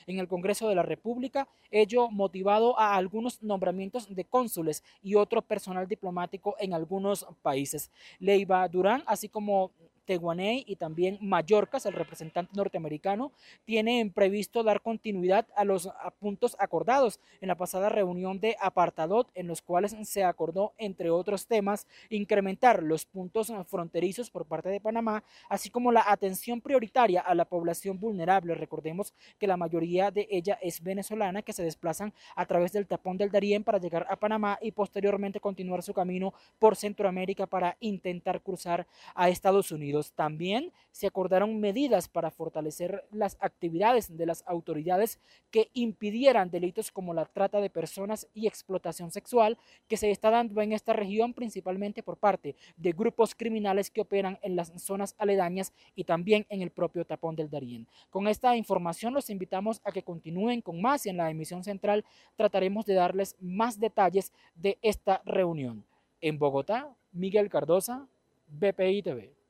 en 0.06 0.18
el 0.18 0.28
Congreso 0.28 0.68
de 0.68 0.74
la 0.74 0.82
República, 0.82 1.48
ello 1.70 2.10
motivado 2.10 2.78
a 2.78 2.94
algunos 2.96 3.42
nombramientos 3.42 4.14
de 4.14 4.24
cónsules 4.24 4.82
y 5.02 5.14
otro 5.14 5.42
personal 5.42 5.86
diplomático 5.88 6.56
en 6.58 6.74
algunos 6.74 7.26
países. 7.42 7.90
Leiva 8.18 8.68
Durán, 8.68 9.02
así 9.06 9.28
como 9.28 9.70
Teguaney 10.06 10.64
y 10.66 10.76
también 10.76 11.18
Mallorca, 11.20 11.78
el 11.84 11.92
representante 11.92 12.52
norteamericano, 12.56 13.32
tienen 13.64 14.10
previsto 14.10 14.62
dar 14.62 14.80
continuidad 14.80 15.46
a 15.56 15.64
los 15.64 15.90
puntos 16.18 16.56
acordados 16.58 17.20
en 17.40 17.48
la 17.48 17.56
pasada 17.56 17.88
reunión 17.88 18.40
de 18.40 18.56
Apartadot, 18.60 19.28
en 19.34 19.46
los 19.46 19.60
cuales 19.60 19.94
se 20.04 20.24
acordó, 20.24 20.72
entre 20.78 21.10
otros 21.10 21.46
temas, 21.46 21.86
incrementar 22.08 22.82
los 22.82 23.04
puntos 23.04 23.52
fronterizos 23.68 24.30
por 24.30 24.46
parte 24.46 24.68
de 24.68 24.80
Panamá, 24.80 25.24
así 25.48 25.70
como 25.70 25.92
la 25.92 26.04
atención 26.06 26.60
prioritaria 26.60 27.20
a 27.20 27.34
la 27.34 27.44
población 27.44 27.98
vulnerable. 27.98 28.54
Recordemos 28.54 29.12
que 29.38 29.46
la 29.46 29.56
mayoría 29.56 30.10
de 30.10 30.28
ella 30.30 30.58
es 30.62 30.82
venezolana, 30.82 31.42
que 31.42 31.52
se 31.52 31.62
desplazan 31.62 32.14
a 32.34 32.46
través 32.46 32.72
del 32.72 32.86
tapón 32.86 33.16
del 33.16 33.30
Darién 33.30 33.64
para 33.64 33.78
llegar 33.78 34.06
a 34.08 34.16
Panamá 34.16 34.58
y 34.62 34.70
posteriormente 34.70 35.40
continuar 35.40 35.82
su 35.82 35.92
camino 35.92 36.32
por 36.58 36.76
Centroamérica 36.76 37.46
para 37.46 37.76
intentar 37.80 38.40
cruzar 38.40 38.86
a 39.14 39.28
Estados 39.28 39.72
Unidos. 39.72 39.95
También 40.14 40.72
se 40.92 41.06
acordaron 41.06 41.60
medidas 41.60 42.08
para 42.08 42.30
fortalecer 42.30 43.04
las 43.10 43.36
actividades 43.40 44.16
de 44.16 44.26
las 44.26 44.44
autoridades 44.46 45.18
que 45.50 45.70
impidieran 45.74 46.50
delitos 46.50 46.90
como 46.90 47.14
la 47.14 47.26
trata 47.26 47.60
de 47.60 47.70
personas 47.70 48.28
y 48.34 48.46
explotación 48.46 49.10
sexual 49.10 49.58
que 49.88 49.96
se 49.96 50.10
está 50.10 50.30
dando 50.30 50.60
en 50.60 50.72
esta 50.72 50.92
región 50.92 51.34
principalmente 51.34 52.02
por 52.02 52.16
parte 52.16 52.56
de 52.76 52.92
grupos 52.92 53.34
criminales 53.34 53.90
que 53.90 54.00
operan 54.00 54.38
en 54.42 54.56
las 54.56 54.72
zonas 54.82 55.14
aledañas 55.18 55.72
y 55.94 56.04
también 56.04 56.46
en 56.48 56.62
el 56.62 56.70
propio 56.70 57.04
tapón 57.04 57.36
del 57.36 57.50
Darién. 57.50 57.86
Con 58.10 58.28
esta 58.28 58.56
información 58.56 59.14
los 59.14 59.30
invitamos 59.30 59.80
a 59.84 59.92
que 59.92 60.02
continúen 60.02 60.60
con 60.60 60.80
más 60.80 61.06
y 61.06 61.10
en 61.10 61.16
la 61.16 61.30
emisión 61.30 61.64
central 61.64 62.04
trataremos 62.36 62.86
de 62.86 62.94
darles 62.94 63.36
más 63.40 63.78
detalles 63.78 64.32
de 64.54 64.78
esta 64.82 65.22
reunión. 65.24 65.84
En 66.20 66.38
Bogotá, 66.38 66.94
Miguel 67.12 67.48
Cardosa, 67.48 68.06
BPI 68.48 69.02
TV. 69.02 69.45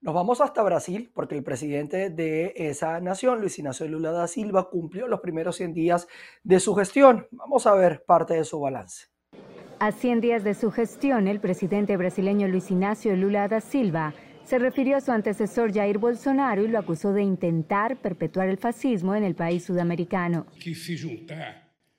Nos 0.00 0.14
vamos 0.14 0.40
hasta 0.40 0.62
Brasil 0.62 1.10
porque 1.12 1.36
el 1.36 1.42
presidente 1.42 2.08
de 2.08 2.52
esa 2.54 3.00
nación, 3.00 3.40
Luis 3.40 3.58
Ignacio 3.58 3.88
Lula 3.88 4.12
da 4.12 4.28
Silva, 4.28 4.70
cumplió 4.70 5.08
los 5.08 5.20
primeros 5.20 5.56
100 5.56 5.74
días 5.74 6.06
de 6.44 6.60
su 6.60 6.76
gestión. 6.76 7.26
Vamos 7.32 7.66
a 7.66 7.74
ver 7.74 8.04
parte 8.06 8.34
de 8.34 8.44
su 8.44 8.60
balance. 8.60 9.06
A 9.80 9.90
100 9.90 10.20
días 10.20 10.44
de 10.44 10.54
su 10.54 10.70
gestión, 10.70 11.26
el 11.26 11.40
presidente 11.40 11.96
brasileño 11.96 12.46
Luis 12.46 12.70
Ignacio 12.70 13.16
Lula 13.16 13.48
da 13.48 13.60
Silva 13.60 14.14
se 14.44 14.60
refirió 14.60 14.96
a 14.96 15.00
su 15.00 15.10
antecesor 15.10 15.74
Jair 15.74 15.98
Bolsonaro 15.98 16.62
y 16.62 16.68
lo 16.68 16.78
acusó 16.78 17.12
de 17.12 17.22
intentar 17.22 17.96
perpetuar 18.00 18.48
el 18.48 18.56
fascismo 18.56 19.16
en 19.16 19.24
el 19.24 19.34
país 19.34 19.64
sudamericano. 19.64 20.46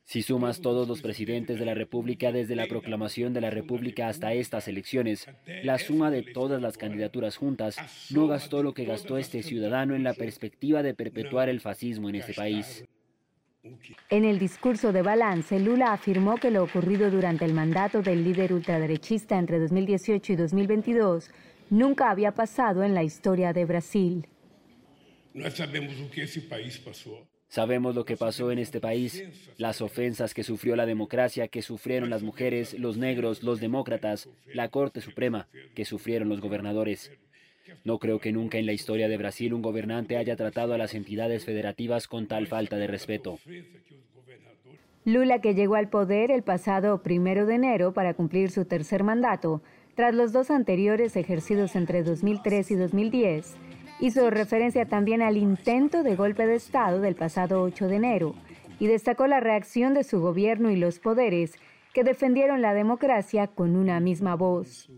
Si 0.10 0.24
sumas 0.24 0.60
todos 0.60 0.88
los 0.88 1.04
presidentes 1.04 1.60
de 1.60 1.66
la 1.66 1.76
República 1.76 2.32
desde 2.32 2.56
la 2.56 2.66
proclamación 2.66 3.32
de 3.32 3.42
la 3.42 3.52
República 3.52 4.08
hasta 4.08 4.34
estas 4.34 4.68
elecciones, 4.68 5.28
la 5.62 5.78
suma 5.78 6.10
de 6.10 6.24
todas 6.24 6.60
las 6.60 6.80
candidaturas 6.80 7.38
juntas 7.38 7.78
no 8.10 8.26
gastó 8.26 8.64
lo 8.64 8.74
que 8.74 8.86
gastó 8.86 9.20
este 9.20 9.44
ciudadano 9.44 9.94
en 9.94 10.02
la 10.02 10.16
perspectiva 10.16 10.82
de 10.82 10.96
perpetuar 10.96 11.48
el 11.48 11.62
fascismo 11.62 12.10
en 12.10 12.16
este 12.16 12.34
país. 12.34 12.84
En 14.10 14.26
el 14.26 14.40
discurso 14.40 14.92
de 14.92 15.04
balance, 15.04 15.60
Lula 15.60 15.94
afirmó 15.94 16.38
que 16.38 16.50
lo 16.50 16.64
ocurrido 16.64 17.12
durante 17.12 17.46
el 17.46 17.54
mandato 17.54 18.02
del 18.02 18.24
líder 18.24 18.52
ultraderechista 18.52 19.38
entre 19.38 19.60
2018 19.60 20.34
y 20.34 20.36
2022 20.38 21.30
nunca 21.70 22.10
había 22.10 22.32
pasado 22.32 22.82
en 22.82 22.96
la 22.96 23.04
historia 23.04 23.54
de 23.54 23.64
Brasil. 23.64 24.28
No 25.36 25.52
sabemos 25.52 25.96
lo 26.00 26.10
que 26.10 26.24
ese 26.24 26.42
país 26.42 26.80
pasó. 26.80 27.29
Sabemos 27.50 27.96
lo 27.96 28.06
que 28.06 28.16
pasó 28.16 28.52
en 28.52 28.60
este 28.60 28.80
país, 28.80 29.24
las 29.58 29.82
ofensas 29.82 30.36
que 30.36 30.44
sufrió 30.44 30.76
la 30.76 30.86
democracia, 30.86 31.48
que 31.48 31.64
sufrieron 31.64 32.12
las 32.12 32.22
mujeres, 32.22 32.78
los 32.78 32.98
negros, 32.98 33.42
los 33.42 33.60
demócratas, 33.60 34.30
la 34.54 34.70
Corte 34.70 35.02
Suprema, 35.02 35.48
que 35.74 35.84
sufrieron 35.84 36.30
los 36.30 36.42
gobernadores. 36.42 37.12
No 37.84 37.98
creo 37.98 38.20
que 38.20 38.32
nunca 38.32 38.60
en 38.60 38.68
la 38.68 38.74
historia 38.74 39.08
de 39.08 39.18
Brasil 39.18 39.56
un 39.56 39.64
gobernante 39.64 40.16
haya 40.16 40.36
tratado 40.36 40.76
a 40.76 40.78
las 40.78 40.94
entidades 40.94 41.44
federativas 41.44 42.08
con 42.08 42.28
tal 42.28 42.46
falta 42.46 42.78
de 42.78 42.86
respeto. 42.86 43.40
Lula, 45.04 45.42
que 45.42 45.56
llegó 45.56 45.74
al 45.74 45.90
poder 45.90 46.30
el 46.30 46.44
pasado 46.44 47.02
primero 47.02 47.48
de 47.48 47.56
enero 47.56 47.94
para 47.94 48.14
cumplir 48.14 48.52
su 48.52 48.66
tercer 48.66 49.04
mandato, 49.04 49.64
tras 49.96 50.14
los 50.14 50.32
dos 50.32 50.52
anteriores 50.52 51.16
ejercidos 51.16 51.76
entre 51.76 52.04
2003 52.04 52.72
y 52.72 52.76
2010, 52.76 53.56
Hizo 54.02 54.30
referencia 54.30 54.86
también 54.86 55.22
al 55.22 55.36
intento 55.36 56.04
de 56.04 56.16
golpe 56.16 56.48
de 56.48 56.56
Estado 56.56 57.02
del 57.02 57.16
pasado 57.16 57.62
8 57.62 57.90
de 57.90 57.98
enero 57.98 58.36
y 58.80 58.88
destacó 58.88 59.28
la 59.28 59.42
reacción 59.42 59.94
de 59.94 60.06
su 60.06 60.22
gobierno 60.22 60.72
y 60.72 60.78
los 60.78 61.00
poderes 61.00 61.54
que 61.94 62.06
defendieron 62.06 62.62
la 62.62 62.74
democracia 62.74 63.48
con 63.48 63.76
una 63.76 64.00
misma 64.00 64.36
voz. 64.36 64.90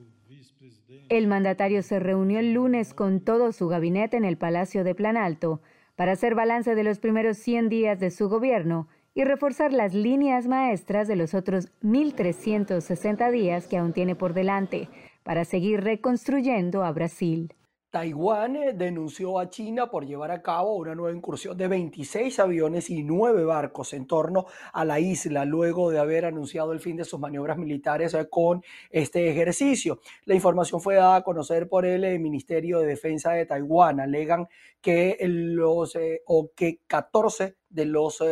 El 1.10 1.28
mandatario 1.28 1.82
se 1.82 2.00
reunió 2.00 2.40
el 2.40 2.54
lunes 2.54 2.94
con 2.94 3.22
todo 3.22 3.52
su 3.54 3.68
gabinete 3.68 4.18
en 4.18 4.24
el 4.24 4.38
Palacio 4.38 4.84
de 4.84 4.94
Planalto 4.94 5.62
para 5.96 6.12
hacer 6.12 6.36
balance 6.36 6.76
de 6.76 6.84
los 6.84 7.00
primeros 7.00 7.38
100 7.38 7.70
días 7.70 8.00
de 8.00 8.12
su 8.12 8.30
gobierno 8.30 8.88
y 9.16 9.24
reforzar 9.24 9.74
las 9.74 9.96
líneas 9.96 10.48
maestras 10.48 11.08
de 11.08 11.16
los 11.16 11.34
otros 11.34 11.70
1.360 11.82 13.32
días 13.32 13.68
que 13.68 13.78
aún 13.78 13.94
tiene 13.94 14.16
por 14.16 14.34
delante 14.34 14.90
para 15.24 15.44
seguir 15.44 15.82
reconstruyendo 15.82 16.84
a 16.84 16.92
Brasil. 16.92 17.54
Taiwán 17.91 18.56
eh, 18.56 18.71
denunció 18.73 19.38
a 19.38 19.49
China 19.49 19.91
por 19.91 20.06
llevar 20.06 20.32
a 20.32 20.41
cabo 20.41 20.75
una 20.75 20.95
nueva 20.95 21.15
incursión 21.15 21.58
de 21.58 21.67
26 21.67 22.39
aviones 22.39 22.89
y 22.89 23.04
9 23.04 23.43
barcos 23.43 23.91
en 23.91 24.08
torno 24.08 24.45
a 24.71 24.86
la 24.86 25.01
isla, 25.01 25.43
luego 25.43 25.91
de 25.91 25.99
haber 25.99 26.23
anunciado 26.23 26.71
el 26.71 26.80
fin 26.80 26.95
de 26.95 27.04
sus 27.04 27.19
maniobras 27.19 27.58
militares 27.58 28.13
eh, 28.13 28.30
con 28.30 28.63
este 28.89 29.30
ejercicio. 29.30 29.99
La 30.23 30.36
información 30.36 30.80
fue 30.80 30.95
dada 30.95 31.17
a 31.17 31.23
conocer 31.23 31.67
por 31.67 31.86
el 31.86 32.06
eh, 32.06 32.17
Ministerio 32.17 32.80
de 32.80 32.88
Defensa 32.88 33.34
de 33.34 33.45
Taiwán. 33.45 33.99
Alegan 33.99 34.47
que 34.80 35.17
los 35.21 35.97
o 36.25 36.51
que 36.56 36.80
14 36.88 37.56
de 37.71 37.86
los 37.86 38.23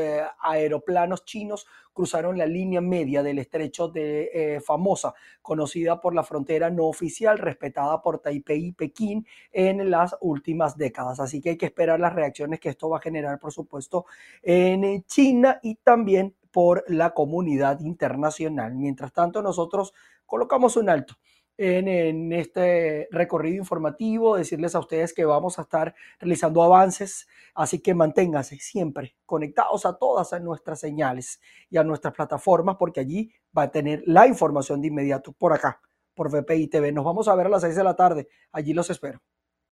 aeroplanos 0.41 1.25
chinos 1.25 1.65
cruzaron 1.93 2.37
la 2.37 2.45
línea 2.45 2.79
media 2.79 3.23
del 3.23 3.39
estrecho 3.39 3.89
de 3.89 4.29
eh, 4.33 4.61
Famosa, 4.61 5.13
conocida 5.41 5.99
por 5.99 6.15
la 6.15 6.23
frontera 6.23 6.69
no 6.69 6.85
oficial 6.85 7.37
respetada 7.37 8.01
por 8.01 8.19
Taipei 8.19 8.67
y 8.67 8.71
Pekín 8.71 9.25
en 9.51 9.89
las 9.89 10.15
últimas 10.21 10.77
décadas. 10.77 11.19
Así 11.19 11.41
que 11.41 11.51
hay 11.51 11.57
que 11.57 11.65
esperar 11.65 11.99
las 11.99 12.13
reacciones 12.13 12.59
que 12.59 12.69
esto 12.69 12.89
va 12.89 12.97
a 12.97 13.01
generar, 13.01 13.37
por 13.39 13.51
supuesto, 13.51 14.05
en 14.41 15.03
China 15.03 15.59
y 15.61 15.75
también 15.75 16.35
por 16.51 16.83
la 16.87 17.13
comunidad 17.13 17.79
internacional. 17.81 18.75
Mientras 18.75 19.11
tanto, 19.13 19.41
nosotros 19.41 19.93
colocamos 20.25 20.77
un 20.77 20.89
alto 20.89 21.15
en, 21.61 22.31
este 22.31 23.09
recorrido 23.11 23.57
informativo, 23.57 24.37
decirles 24.37 24.75
a 24.75 24.79
ustedes 24.79 25.13
que 25.13 25.25
vamos 25.25 25.59
a 25.59 25.63
estar 25.63 25.93
realizando 26.17 26.63
avances, 26.63 27.27
así 27.53 27.79
que 27.79 27.93
manténganse 27.93 28.57
siempre 28.59 29.17
conectados 29.25 29.85
a 29.85 29.97
todas 29.97 30.41
nuestras 30.41 30.79
señales 30.79 31.41
y 31.69 31.77
a 31.77 31.83
nuestras 31.83 32.13
plataformas, 32.13 32.77
porque 32.79 33.01
allí 33.01 33.33
va 33.55 33.63
a 33.63 33.71
tener 33.71 34.03
la 34.05 34.25
información 34.25 34.79
de 34.81 34.87
inmediato 34.87 35.33
por 35.33 35.51
acá, 35.51 35.81
por 36.13 36.31
VPI 36.31 36.67
TV. 36.67 36.93
Nos 36.93 37.03
vamos 37.03 37.27
a 37.27 37.35
ver 37.35 37.47
a 37.47 37.49
las 37.49 37.61
6 37.61 37.75
de 37.75 37.83
la 37.83 37.95
tarde, 37.95 38.29
allí 38.53 38.73
los 38.73 38.89
espero. 38.89 39.19